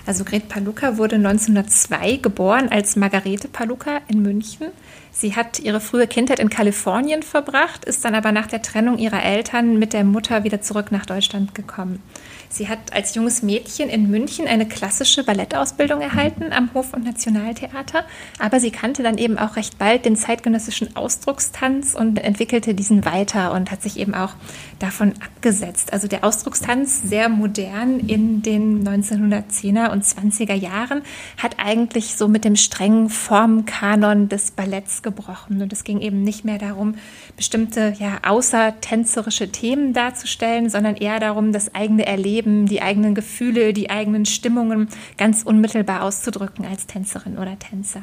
[0.04, 4.66] Also Gret Paluca wurde 1902 geboren als Margarete Paluca in München.
[5.12, 9.22] Sie hat ihre frühe Kindheit in Kalifornien verbracht, ist dann aber nach der Trennung ihrer
[9.22, 12.02] Eltern mit der Mutter wieder zurück nach Deutschland gekommen.
[12.48, 18.04] Sie hat als junges Mädchen in München eine klassische Ballettausbildung erhalten am Hof- und Nationaltheater,
[18.38, 23.52] aber sie kannte dann eben auch recht bald den zeitgenössischen Ausdruckstanz und entwickelte diesen weiter
[23.52, 24.34] und hat sich eben auch
[24.78, 25.92] davon abgesetzt.
[25.92, 31.02] Also der Ausdruckstanz, sehr modern in den 1910er und 20er Jahren,
[31.38, 35.62] hat eigentlich so mit dem strengen Formkanon des Balletts gebrochen.
[35.62, 36.96] Und es ging eben nicht mehr darum,
[37.36, 43.72] bestimmte ja außertänzerische Themen darzustellen, sondern eher darum, das eigene Erleben Leben, die eigenen Gefühle,
[43.72, 48.02] die eigenen Stimmungen ganz unmittelbar auszudrücken als Tänzerin oder Tänzer.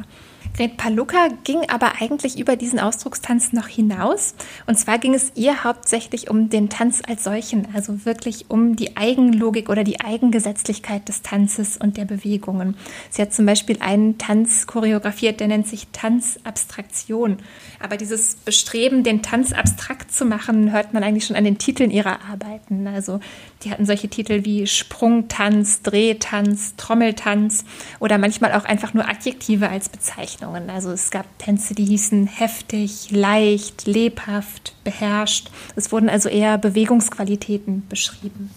[0.55, 4.35] Gret Paluca ging aber eigentlich über diesen Ausdruckstanz noch hinaus.
[4.67, 8.95] Und zwar ging es ihr hauptsächlich um den Tanz als solchen, also wirklich um die
[8.95, 12.77] Eigenlogik oder die Eigengesetzlichkeit des Tanzes und der Bewegungen.
[13.09, 17.37] Sie hat zum Beispiel einen Tanz choreografiert, der nennt sich Tanzabstraktion.
[17.79, 21.89] Aber dieses Bestreben, den Tanz abstrakt zu machen, hört man eigentlich schon an den Titeln
[21.89, 22.85] ihrer Arbeiten.
[22.85, 23.19] Also
[23.63, 27.65] die hatten solche Titel wie Sprungtanz, Drehtanz, Trommeltanz
[27.99, 30.69] oder manchmal auch einfach nur Adjektive als Bezeichnungen.
[30.69, 35.49] Also es gab Tänze, die hießen heftig, leicht, lebhaft, beherrscht.
[35.75, 38.51] Es wurden also eher Bewegungsqualitäten beschrieben.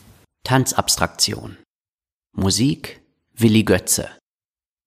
[0.44, 1.56] Tanzabstraktion.
[2.32, 3.00] Musik
[3.34, 4.08] Willi Götze.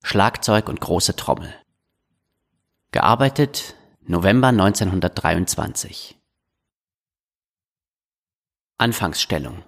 [0.04, 1.54] Schlagzeug und große Trommel.
[2.92, 6.18] Gearbeitet November 1923.
[8.78, 9.64] Anfangsstellung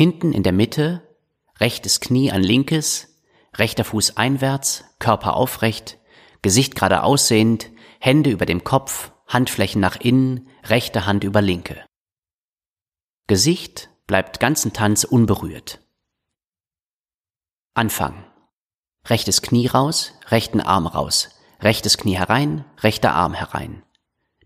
[0.00, 1.06] Hinten in der Mitte,
[1.58, 3.18] rechtes Knie an linkes,
[3.54, 5.98] rechter Fuß einwärts, Körper aufrecht,
[6.40, 11.84] Gesicht gerade aussehend, Hände über dem Kopf, Handflächen nach innen, rechte Hand über linke.
[13.26, 15.82] Gesicht bleibt ganzen Tanz unberührt.
[17.74, 18.24] Anfang.
[19.04, 21.28] Rechtes Knie raus, rechten Arm raus,
[21.60, 23.82] rechtes Knie herein, rechter Arm herein.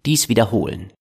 [0.04, 0.92] Dies wiederholen.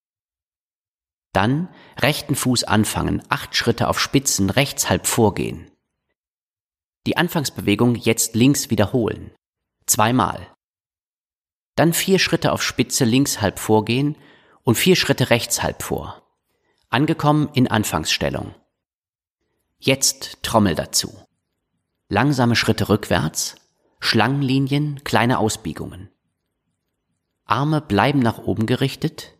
[1.33, 1.67] Dann
[1.99, 5.69] rechten Fuß anfangen, acht Schritte auf Spitzen rechts halb vorgehen.
[7.05, 9.31] Die Anfangsbewegung jetzt links wiederholen.
[9.87, 10.47] Zweimal.
[11.75, 14.15] Dann vier Schritte auf Spitze links halb vorgehen
[14.63, 16.21] und vier Schritte rechts halb vor.
[16.89, 18.53] Angekommen in Anfangsstellung.
[19.79, 21.13] Jetzt Trommel dazu.
[22.09, 23.55] Langsame Schritte rückwärts,
[23.99, 26.09] Schlangenlinien, kleine Ausbiegungen.
[27.45, 29.32] Arme bleiben nach oben gerichtet,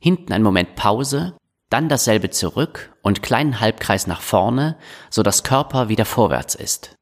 [0.00, 1.36] hinten ein Moment Pause,
[1.68, 4.76] dann dasselbe zurück und kleinen Halbkreis nach vorne,
[5.08, 6.96] so dass Körper wieder vorwärts ist.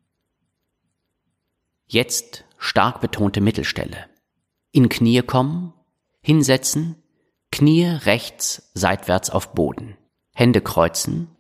[1.87, 4.07] Jetzt stark betonte Mittelstelle.
[4.73, 5.73] In Knie kommen,
[6.21, 7.03] hinsetzen,
[7.51, 9.97] Knie rechts seitwärts auf Boden,
[10.35, 11.35] Hände kreuzen,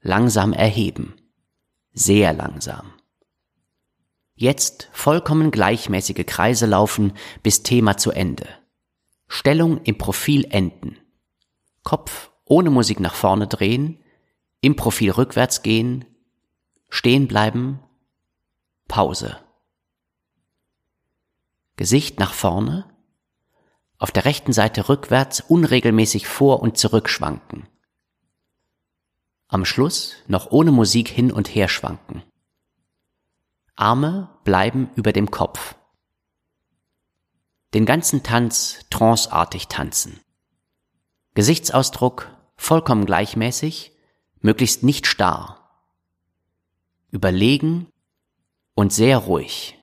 [0.00, 1.16] langsam erheben,
[1.92, 2.92] sehr langsam.
[4.36, 8.46] Jetzt vollkommen gleichmäßige Kreise laufen bis Thema zu Ende.
[9.28, 10.98] Stellung im Profil enden.
[11.84, 14.02] Kopf ohne Musik nach vorne drehen,
[14.60, 16.04] im Profil rückwärts gehen,
[16.88, 17.80] stehen bleiben,
[18.88, 19.38] Pause.
[21.76, 22.86] Gesicht nach vorne,
[23.98, 27.68] auf der rechten Seite rückwärts unregelmäßig vor und zurück schwanken.
[29.46, 32.22] Am Schluss noch ohne Musik hin und her schwanken.
[33.76, 35.77] Arme bleiben über dem Kopf
[37.74, 40.20] den ganzen Tanz tranceartig tanzen.
[41.34, 43.92] Gesichtsausdruck vollkommen gleichmäßig,
[44.40, 45.70] möglichst nicht starr.
[47.10, 47.86] Überlegen
[48.74, 49.77] und sehr ruhig.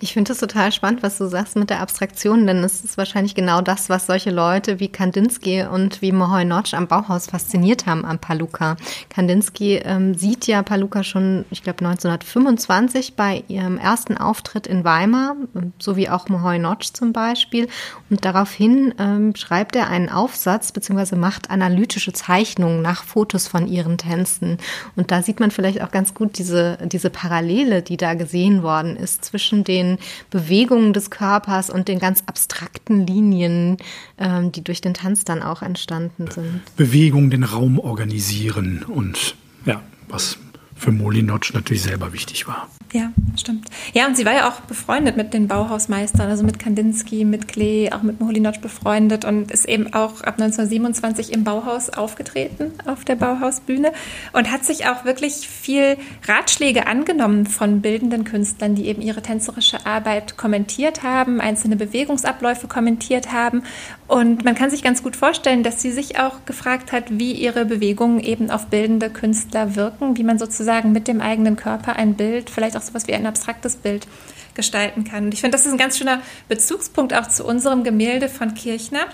[0.00, 3.34] Ich finde es total spannend, was du sagst mit der Abstraktion, denn es ist wahrscheinlich
[3.34, 8.04] genau das, was solche Leute wie Kandinsky und wie Mohoy Notch am Bauhaus fasziniert haben
[8.04, 8.76] am Paluca.
[9.10, 15.36] Kandinsky ähm, sieht ja Paluca schon, ich glaube 1925 bei ihrem ersten Auftritt in Weimar,
[15.78, 17.68] so wie auch Mohoy Notch zum Beispiel.
[18.10, 21.16] Und daraufhin ähm, schreibt er einen Aufsatz bzw.
[21.16, 24.58] macht analytische Zeichnungen nach Fotos von ihren Tänzen.
[24.96, 28.96] Und da sieht man vielleicht auch ganz gut diese, diese Parallele, die da gesehen worden
[28.96, 29.98] ist zwischen den den
[30.30, 33.76] Bewegungen des Körpers und den ganz abstrakten Linien,
[34.18, 36.62] ähm, die durch den Tanz dann auch entstanden sind.
[36.76, 39.34] Bewegung, den Raum organisieren und
[39.66, 40.38] ja, was
[40.74, 42.68] für Molinotsch natürlich selber wichtig war.
[42.92, 43.68] Ja, stimmt.
[43.92, 47.90] Ja, und sie war ja auch befreundet mit den Bauhausmeistern, also mit Kandinsky, mit Klee,
[47.90, 53.16] auch mit Molinotsch befreundet und ist eben auch ab 1927 im Bauhaus aufgetreten, auf der
[53.16, 53.92] Bauhausbühne
[54.32, 55.96] und hat sich auch wirklich viel
[56.28, 63.32] Ratschläge angenommen von bildenden Künstlern, die eben ihre tänzerische Arbeit kommentiert haben, einzelne Bewegungsabläufe kommentiert
[63.32, 63.64] haben.
[64.06, 67.64] Und man kann sich ganz gut vorstellen, dass sie sich auch gefragt hat, wie ihre
[67.64, 72.50] Bewegungen eben auf bildende Künstler wirken, wie man sozusagen mit dem eigenen Körper ein Bild
[72.50, 74.06] vielleicht auch sowas wie ein abstraktes Bild
[74.54, 75.24] gestalten kann.
[75.24, 79.06] Und ich finde, das ist ein ganz schöner Bezugspunkt auch zu unserem Gemälde von Kirchner,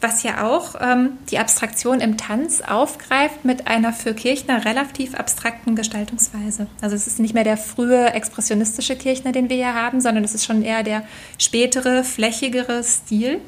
[0.00, 5.74] was ja auch ähm, die Abstraktion im Tanz aufgreift mit einer für Kirchner relativ abstrakten
[5.74, 6.66] Gestaltungsweise.
[6.82, 10.34] Also es ist nicht mehr der frühe expressionistische Kirchner, den wir hier haben, sondern es
[10.34, 11.04] ist schon eher der
[11.38, 13.40] spätere, flächigere Stil,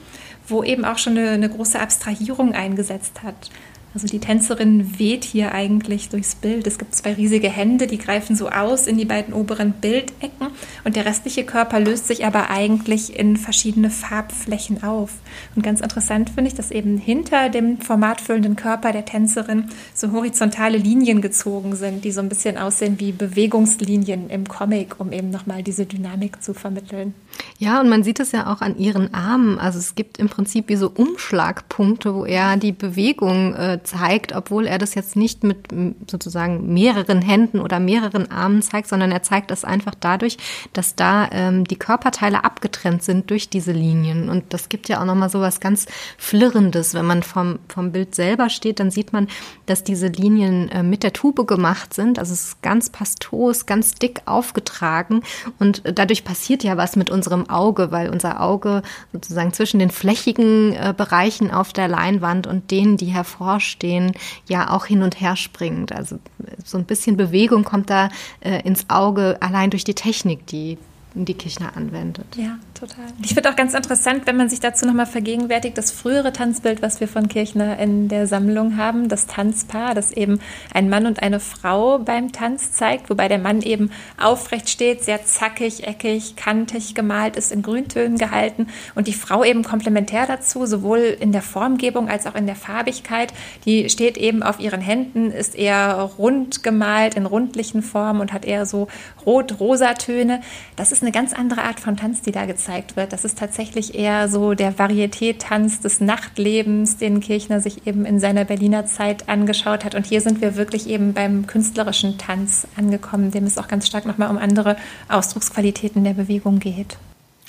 [0.49, 3.51] wo eben auch schon eine, eine große Abstrahierung eingesetzt hat.
[3.97, 6.67] Also die Tänzerin weht hier eigentlich durchs Bild.
[6.67, 10.49] Es gibt zwei riesige Hände, die greifen so aus in die beiden oberen Bildecken
[10.85, 15.15] und der restliche Körper löst sich aber eigentlich in verschiedene Farbflächen auf.
[15.55, 20.77] Und ganz interessant finde ich, dass eben hinter dem formatfüllenden Körper der Tänzerin so horizontale
[20.77, 25.63] Linien gezogen sind, die so ein bisschen aussehen wie Bewegungslinien im Comic, um eben nochmal
[25.63, 27.15] diese Dynamik zu vermitteln.
[27.59, 29.59] Ja, und man sieht es ja auch an ihren Armen.
[29.59, 34.66] Also es gibt im Prinzip wie so Umschlagpunkte, wo er die Bewegung äh, zeigt, obwohl
[34.66, 35.68] er das jetzt nicht mit
[36.11, 40.37] sozusagen mehreren Händen oder mehreren Armen zeigt, sondern er zeigt es einfach dadurch,
[40.72, 44.28] dass da ähm, die Körperteile abgetrennt sind durch diese Linien.
[44.28, 45.87] Und das gibt ja auch nochmal so was ganz
[46.18, 46.95] Flirrendes.
[46.95, 49.28] Wenn man vom, vom Bild selber steht, dann sieht man,
[49.66, 52.18] dass diese Linien äh, mit der Tube gemacht sind.
[52.18, 55.22] Also es ist ganz pastos, ganz dick aufgetragen.
[55.59, 58.82] Und dadurch passiert ja was mit unserem Auge, weil unser Auge
[59.12, 64.12] sozusagen zwischen den flächigen äh, Bereichen auf der Leinwand und denen, die hervorstehen, stehen,
[64.49, 65.93] ja auch hin und her springend.
[65.93, 66.18] Also
[66.64, 68.09] so ein bisschen Bewegung kommt da
[68.41, 70.79] äh, ins Auge, allein durch die Technik, die
[71.14, 72.27] die Kirchner anwendet.
[72.37, 73.07] Ja, total.
[73.22, 77.01] Ich finde auch ganz interessant, wenn man sich dazu nochmal vergegenwärtigt, das frühere Tanzbild, was
[77.01, 80.41] wir von Kirchner in der Sammlung haben, das Tanzpaar, das eben
[80.72, 83.91] ein Mann und eine Frau beim Tanz zeigt, wobei der Mann eben
[84.22, 89.64] aufrecht steht, sehr zackig, eckig, kantig gemalt ist, in Grüntönen gehalten und die Frau eben
[89.64, 93.33] komplementär dazu, sowohl in der Formgebung als auch in der Farbigkeit.
[93.64, 98.45] Die steht eben auf ihren Händen, ist eher rund gemalt, in rundlichen Formen und hat
[98.45, 98.89] eher so
[99.24, 100.41] rot-rosa Töne.
[100.77, 102.66] Das ist eine ganz andere Art von Tanz, die da gezeigt
[102.97, 103.12] wird.
[103.12, 108.45] Das ist tatsächlich eher so der Varieté-Tanz des Nachtlebens, den Kirchner sich eben in seiner
[108.45, 109.95] Berliner Zeit angeschaut hat.
[109.95, 114.07] Und hier sind wir wirklich eben beim künstlerischen Tanz angekommen, dem es auch ganz stark
[114.07, 114.77] nochmal um andere
[115.09, 116.97] Ausdrucksqualitäten der Bewegung geht.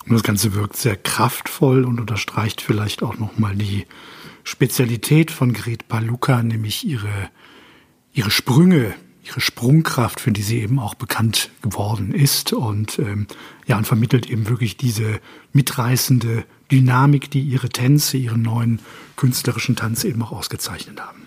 [0.05, 3.85] Und das Ganze wirkt sehr kraftvoll und unterstreicht vielleicht auch nochmal die
[4.43, 7.29] Spezialität von Gret Paluca, nämlich ihre,
[8.13, 8.93] ihre Sprünge,
[9.27, 13.27] ihre Sprungkraft, für die sie eben auch bekannt geworden ist und ähm,
[13.65, 15.19] ja und vermittelt eben wirklich diese
[15.53, 18.79] mitreißende Dynamik, die ihre Tänze, ihren neuen
[19.15, 21.26] künstlerischen Tanz eben auch ausgezeichnet haben.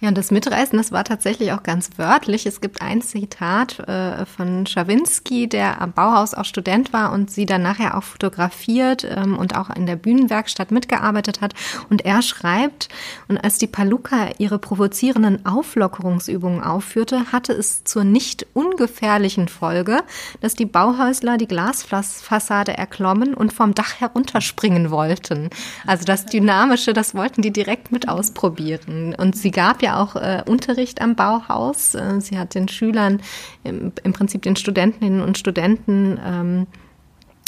[0.00, 2.46] Ja, und das Mitreißen, das war tatsächlich auch ganz wörtlich.
[2.46, 7.46] Es gibt ein Zitat äh, von Schawinski, der am Bauhaus auch Student war und sie
[7.46, 11.54] dann nachher auch fotografiert ähm, und auch in der Bühnenwerkstatt mitgearbeitet hat.
[11.90, 12.88] Und er schreibt,
[13.26, 20.04] und als die Paluca ihre provozierenden Auflockerungsübungen aufführte, hatte es zur nicht ungefährlichen Folge,
[20.40, 25.50] dass die Bauhäusler die Glasfassade erklommen und vom Dach herunterspringen wollten.
[25.86, 29.14] Also das Dynamische, das wollten die direkt mit ausprobieren.
[29.16, 31.94] Und sie gab ja ja auch äh, Unterricht am Bauhaus.
[31.94, 33.20] Äh, sie hat den Schülern,
[33.64, 36.66] im, im, Prinzip den Studentinnen und Studenten, ähm,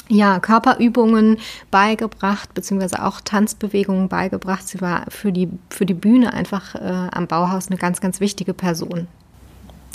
[0.09, 1.39] ja, Körperübungen
[1.71, 4.66] beigebracht, beziehungsweise auch Tanzbewegungen beigebracht.
[4.66, 8.53] Sie war für die, für die Bühne einfach äh, am Bauhaus eine ganz, ganz wichtige
[8.53, 9.07] Person.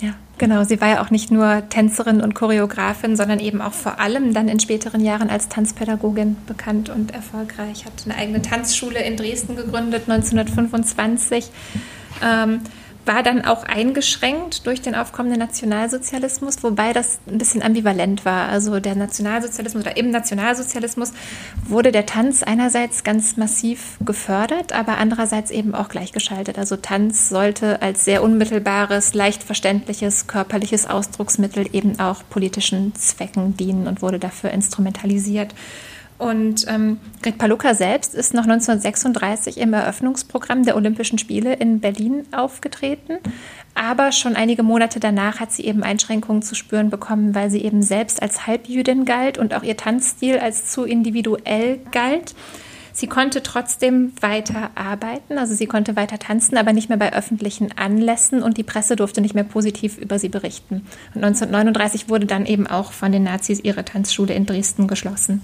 [0.02, 0.64] Ja, genau.
[0.64, 4.48] Sie war ja auch nicht nur Tänzerin und Choreografin, sondern eben auch vor allem dann
[4.48, 7.86] in späteren Jahren als Tanzpädagogin bekannt und erfolgreich.
[7.86, 11.50] Hat eine eigene Tanzschule in Dresden gegründet, 1925
[12.24, 12.62] ähm,
[13.06, 18.50] war dann auch eingeschränkt durch den aufkommenden Nationalsozialismus, wobei das ein bisschen ambivalent war.
[18.50, 21.14] Also der Nationalsozialismus oder im Nationalsozialismus
[21.68, 26.58] wurde der Tanz einerseits ganz massiv gefördert, aber andererseits eben auch gleichgeschaltet.
[26.58, 33.88] Also Tanz sollte als sehr unmittelbares, leicht verständliches, körperliches Ausdrucksmittel eben auch politischen Zwecken dienen
[33.88, 35.54] und wurde dafür instrumentalisiert.
[36.18, 42.24] Und ähm, Greg Paluka selbst ist noch 1936 im Eröffnungsprogramm der Olympischen Spiele in Berlin
[42.32, 43.18] aufgetreten.
[43.74, 47.84] Aber schon einige Monate danach hat sie eben Einschränkungen zu spüren bekommen, weil sie eben
[47.84, 52.34] selbst als Halbjüdin galt und auch ihr Tanzstil als zu individuell galt.
[52.94, 57.78] Sie konnte trotzdem weiter arbeiten, also sie konnte weiter tanzen, aber nicht mehr bei öffentlichen
[57.78, 60.76] Anlässen und die Presse durfte nicht mehr positiv über sie berichten.
[61.14, 65.42] Und 1939 wurde dann eben auch von den Nazis ihre Tanzschule in Dresden geschlossen.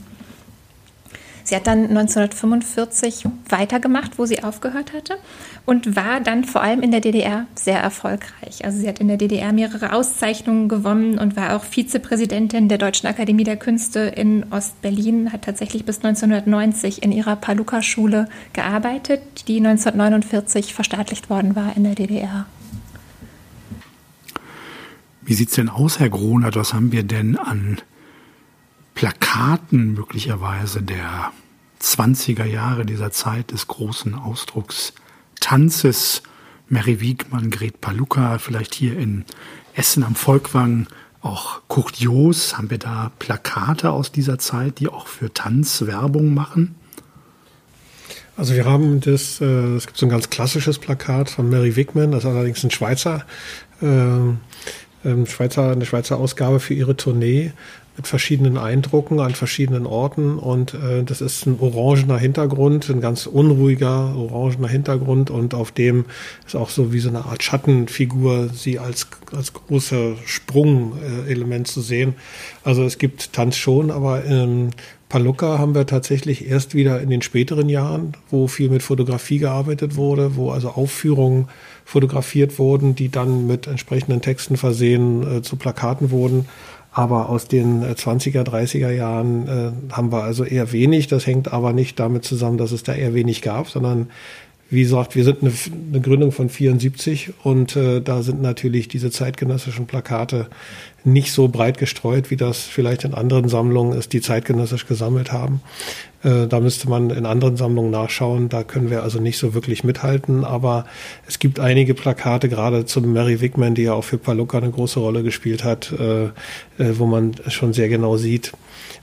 [1.44, 5.18] Sie hat dann 1945 weitergemacht, wo sie aufgehört hatte
[5.66, 8.64] und war dann vor allem in der DDR sehr erfolgreich.
[8.64, 13.08] Also sie hat in der DDR mehrere Auszeichnungen gewonnen und war auch Vizepräsidentin der Deutschen
[13.08, 20.74] Akademie der Künste in Ostberlin, hat tatsächlich bis 1990 in ihrer Paluca-Schule gearbeitet, die 1949
[20.74, 22.46] verstaatlicht worden war in der DDR.
[25.22, 26.56] Wie sieht es denn aus, Herr Gronert?
[26.56, 27.78] Was haben wir denn an
[29.02, 31.32] Plakaten möglicherweise der
[31.82, 34.94] 20er Jahre dieser Zeit des großen Ausdrucks
[35.40, 36.22] Tanzes.
[36.70, 39.26] Mary Wiegmann, Gret Paluca, vielleicht hier in
[39.74, 40.86] Essen am Volkwang,
[41.20, 46.36] auch Kurt Joos, haben wir da Plakate aus dieser Zeit, die auch für Tanz Werbung
[46.36, 46.76] machen?
[48.38, 49.46] Also wir haben das, äh,
[49.78, 53.26] es gibt so ein ganz klassisches Plakat von Mary Wigman, das ist allerdings ein Schweizer,
[53.82, 57.54] äh, Schweizer, eine Schweizer Ausgabe für ihre Tournee
[57.98, 63.26] mit verschiedenen Eindrucken an verschiedenen Orten und äh, das ist ein orangener Hintergrund, ein ganz
[63.26, 66.06] unruhiger orangener Hintergrund und auf dem
[66.46, 72.16] ist auch so wie so eine Art Schattenfigur sie als als große Sprungelement zu sehen.
[72.64, 74.72] Also es gibt Tanz schon, aber in
[75.12, 79.98] Paluca haben wir tatsächlich erst wieder in den späteren Jahren, wo viel mit Fotografie gearbeitet
[79.98, 81.50] wurde, wo also Aufführungen
[81.84, 86.48] fotografiert wurden, die dann mit entsprechenden Texten versehen äh, zu Plakaten wurden.
[86.92, 91.08] Aber aus den 20er, äh, 30er Jahren äh, haben wir also eher wenig.
[91.08, 94.10] Das hängt aber nicht damit zusammen, dass es da eher wenig gab, sondern
[94.70, 95.52] wie gesagt, wir sind eine,
[95.92, 100.48] eine Gründung von 74 und äh, da sind natürlich diese zeitgenössischen Plakate
[101.04, 105.62] nicht so breit gestreut, wie das vielleicht in anderen Sammlungen ist, die zeitgenössisch gesammelt haben.
[106.24, 108.50] Äh, da müsste man in anderen Sammlungen nachschauen.
[108.50, 110.44] Da können wir also nicht so wirklich mithalten.
[110.44, 110.86] Aber
[111.28, 115.00] es gibt einige Plakate, gerade zum Mary Wigman, die ja auch für Paluca eine große
[115.00, 116.30] Rolle gespielt hat, äh, äh,
[116.78, 118.52] wo man schon sehr genau sieht,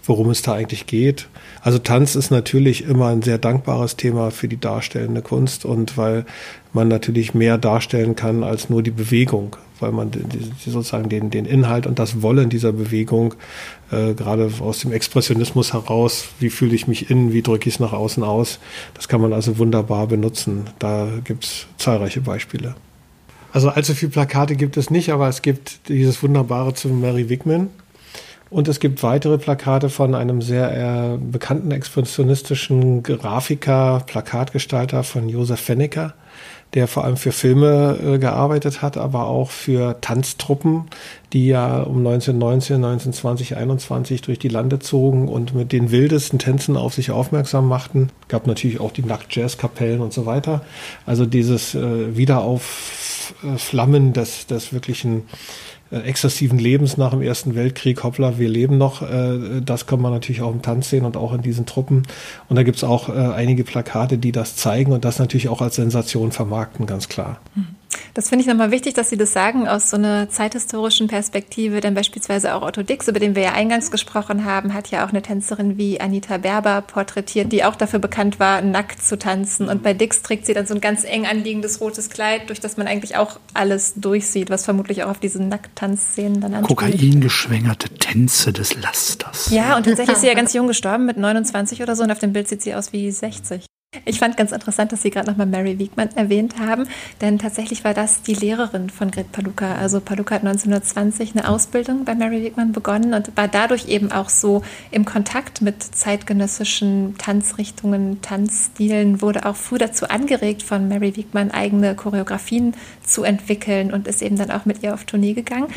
[0.05, 1.29] worum es da eigentlich geht.
[1.61, 6.25] Also Tanz ist natürlich immer ein sehr dankbares Thema für die darstellende Kunst und weil
[6.79, 10.13] man natürlich mehr darstellen kann als nur die Bewegung, weil man
[10.65, 13.35] sozusagen den, den Inhalt und das Wollen dieser Bewegung
[13.91, 17.81] äh, gerade aus dem Expressionismus heraus, wie fühle ich mich innen, wie drücke ich es
[17.81, 18.61] nach außen aus,
[18.95, 20.71] das kann man also wunderbar benutzen.
[20.79, 22.77] Da gibt es zahlreiche Beispiele.
[23.53, 27.71] Also allzu viele Plakate gibt es nicht, aber es gibt dieses wunderbare zu Mary Wigman,
[28.51, 35.61] und es gibt weitere Plakate von einem sehr äh, bekannten expressionistischen Grafiker, Plakatgestalter von Josef
[35.61, 36.15] Fennecker,
[36.75, 40.85] der vor allem für Filme äh, gearbeitet hat, aber auch für Tanztruppen,
[41.33, 46.77] die ja um 1919, 1920, 21 durch die Lande zogen und mit den wildesten Tänzen
[46.77, 48.11] auf sich aufmerksam machten.
[48.29, 50.63] Gab natürlich auch die Nackt-Jazz-Kapellen und so weiter.
[51.07, 55.23] Also dieses äh, Wiederaufflammen des, des wirklichen
[55.91, 60.43] exzessiven Lebens nach dem Ersten Weltkrieg, hoppla, wir leben noch, äh, das kann man natürlich
[60.43, 62.07] auch im Tanz sehen und auch in diesen Truppen.
[62.49, 65.77] Und da gibt's auch äh, einige Plakate, die das zeigen und das natürlich auch als
[65.77, 67.41] Sensation vermarkten, ganz klar.
[67.55, 67.78] Mhm.
[68.15, 71.81] Das finde ich nochmal wichtig, dass Sie das sagen aus so einer zeithistorischen Perspektive.
[71.81, 75.11] Denn beispielsweise auch Otto Dix, über den wir ja eingangs gesprochen haben, hat ja auch
[75.11, 79.69] eine Tänzerin wie Anita Berber porträtiert, die auch dafür bekannt war, nackt zu tanzen.
[79.69, 82.77] Und bei Dix trägt sie dann so ein ganz eng anliegendes rotes Kleid, durch das
[82.77, 86.79] man eigentlich auch alles durchsieht, was vermutlich auch auf diese Nackttanzszenen dann anspielt.
[86.79, 89.51] Kokaingeschwängerte Tänze des Lasters.
[89.51, 92.03] Ja, und tatsächlich ist sie ja ganz jung gestorben, mit 29 oder so.
[92.03, 93.65] Und auf dem Bild sieht sie aus wie 60.
[94.05, 96.87] Ich fand ganz interessant, dass Sie gerade nochmal Mary Wiegmann erwähnt haben,
[97.23, 99.77] denn tatsächlich war das die Lehrerin von Grit Paluca.
[99.77, 104.29] Also Paluca hat 1920 eine Ausbildung bei Mary Wiegmann begonnen und war dadurch eben auch
[104.29, 111.51] so im Kontakt mit zeitgenössischen Tanzrichtungen, Tanzstilen, wurde auch früh dazu angeregt, von Mary Wiegmann
[111.51, 115.69] eigene Choreografien zu entwickeln und ist eben dann auch mit ihr auf Tournee gegangen.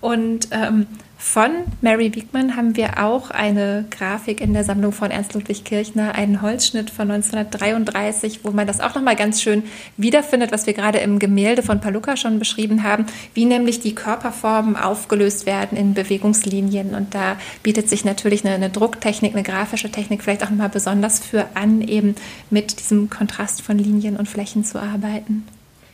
[0.00, 0.86] Und ähm,
[1.20, 1.50] von
[1.80, 6.42] Mary Wiegmann haben wir auch eine Grafik in der Sammlung von Ernst Ludwig Kirchner, einen
[6.42, 9.64] Holzschnitt von 1933, wo man das auch nochmal ganz schön
[9.96, 14.76] wiederfindet, was wir gerade im Gemälde von Paluca schon beschrieben haben, wie nämlich die Körperformen
[14.76, 16.94] aufgelöst werden in Bewegungslinien.
[16.94, 21.18] Und da bietet sich natürlich eine, eine Drucktechnik, eine grafische Technik vielleicht auch nochmal besonders
[21.18, 22.14] für an, eben
[22.48, 25.44] mit diesem Kontrast von Linien und Flächen zu arbeiten.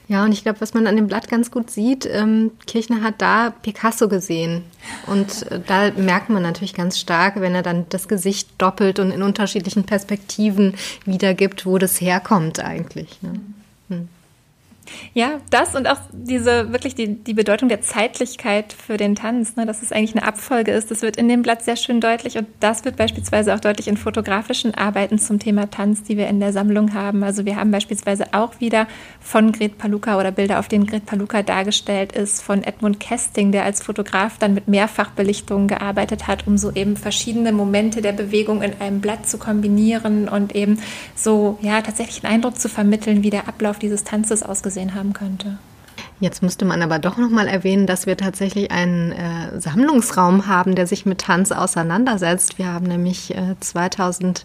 [0.06, 3.22] Ja, und ich glaube, was man an dem Blatt ganz gut sieht, ähm, Kirchner hat
[3.22, 4.62] da Picasso gesehen.
[5.06, 9.10] Und äh, da merkt man natürlich ganz stark, wenn er dann das Gesicht doppelt und
[9.10, 10.74] in unterschiedlichen Perspektiven
[11.06, 13.22] wiedergibt, wo das herkommt eigentlich.
[13.22, 13.40] Ne?
[15.14, 19.66] Ja, das und auch diese wirklich die, die Bedeutung der Zeitlichkeit für den Tanz, ne,
[19.66, 22.46] dass es eigentlich eine Abfolge ist, das wird in dem Blatt sehr schön deutlich und
[22.60, 26.52] das wird beispielsweise auch deutlich in fotografischen Arbeiten zum Thema Tanz, die wir in der
[26.52, 27.22] Sammlung haben.
[27.22, 28.86] Also wir haben beispielsweise auch wieder
[29.20, 33.64] von Gret Paluka oder Bilder, auf denen Gret Paluka dargestellt ist, von Edmund Kesting, der
[33.64, 38.80] als Fotograf dann mit Mehrfachbelichtungen gearbeitet hat, um so eben verschiedene Momente der Bewegung in
[38.80, 40.78] einem Blatt zu kombinieren und eben
[41.14, 45.12] so ja tatsächlich einen Eindruck zu vermitteln, wie der Ablauf dieses Tanzes ausgesehen gesehen haben
[45.12, 45.58] könnte.
[46.18, 50.74] Jetzt müsste man aber doch noch mal erwähnen, dass wir tatsächlich einen äh, Sammlungsraum haben,
[50.74, 52.58] der sich mit Tanz auseinandersetzt.
[52.58, 54.44] Wir haben nämlich äh, 2000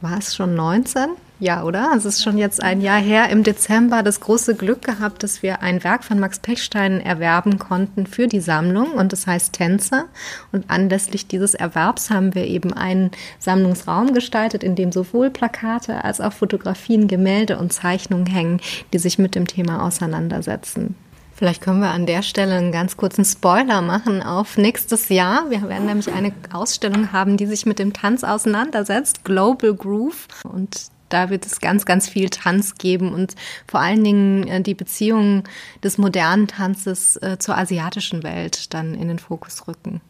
[0.00, 1.10] war es schon 19?
[1.42, 1.90] Ja, oder?
[1.90, 3.28] Also es ist schon jetzt ein Jahr her.
[3.30, 8.06] Im Dezember das große Glück gehabt, dass wir ein Werk von Max Pechstein erwerben konnten
[8.06, 10.04] für die Sammlung und das heißt Tänzer.
[10.52, 13.10] Und anlässlich dieses Erwerbs haben wir eben einen
[13.40, 18.60] Sammlungsraum gestaltet, in dem sowohl Plakate als auch Fotografien, Gemälde und Zeichnungen hängen,
[18.92, 20.94] die sich mit dem Thema auseinandersetzen.
[21.34, 25.50] Vielleicht können wir an der Stelle einen ganz kurzen Spoiler machen auf nächstes Jahr.
[25.50, 30.28] Wir werden nämlich eine Ausstellung haben, die sich mit dem Tanz auseinandersetzt, Global Groove.
[30.44, 33.34] Und da wird es ganz, ganz viel Tanz geben und
[33.66, 35.44] vor allen Dingen äh, die Beziehungen
[35.82, 40.00] des modernen Tanzes äh, zur asiatischen Welt dann in den Fokus rücken.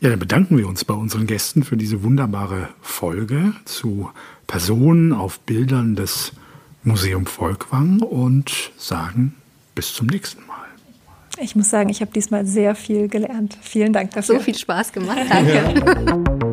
[0.00, 4.10] Ja, dann bedanken wir uns bei unseren Gästen für diese wunderbare Folge zu
[4.46, 6.32] Personen auf Bildern des
[6.84, 9.34] Museum Volkwang und sagen
[9.74, 10.56] bis zum nächsten Mal.
[11.40, 13.58] Ich muss sagen, ich habe diesmal sehr viel gelernt.
[13.60, 14.36] Vielen Dank dafür.
[14.36, 15.18] So viel Spaß gemacht.
[15.28, 16.38] Danke.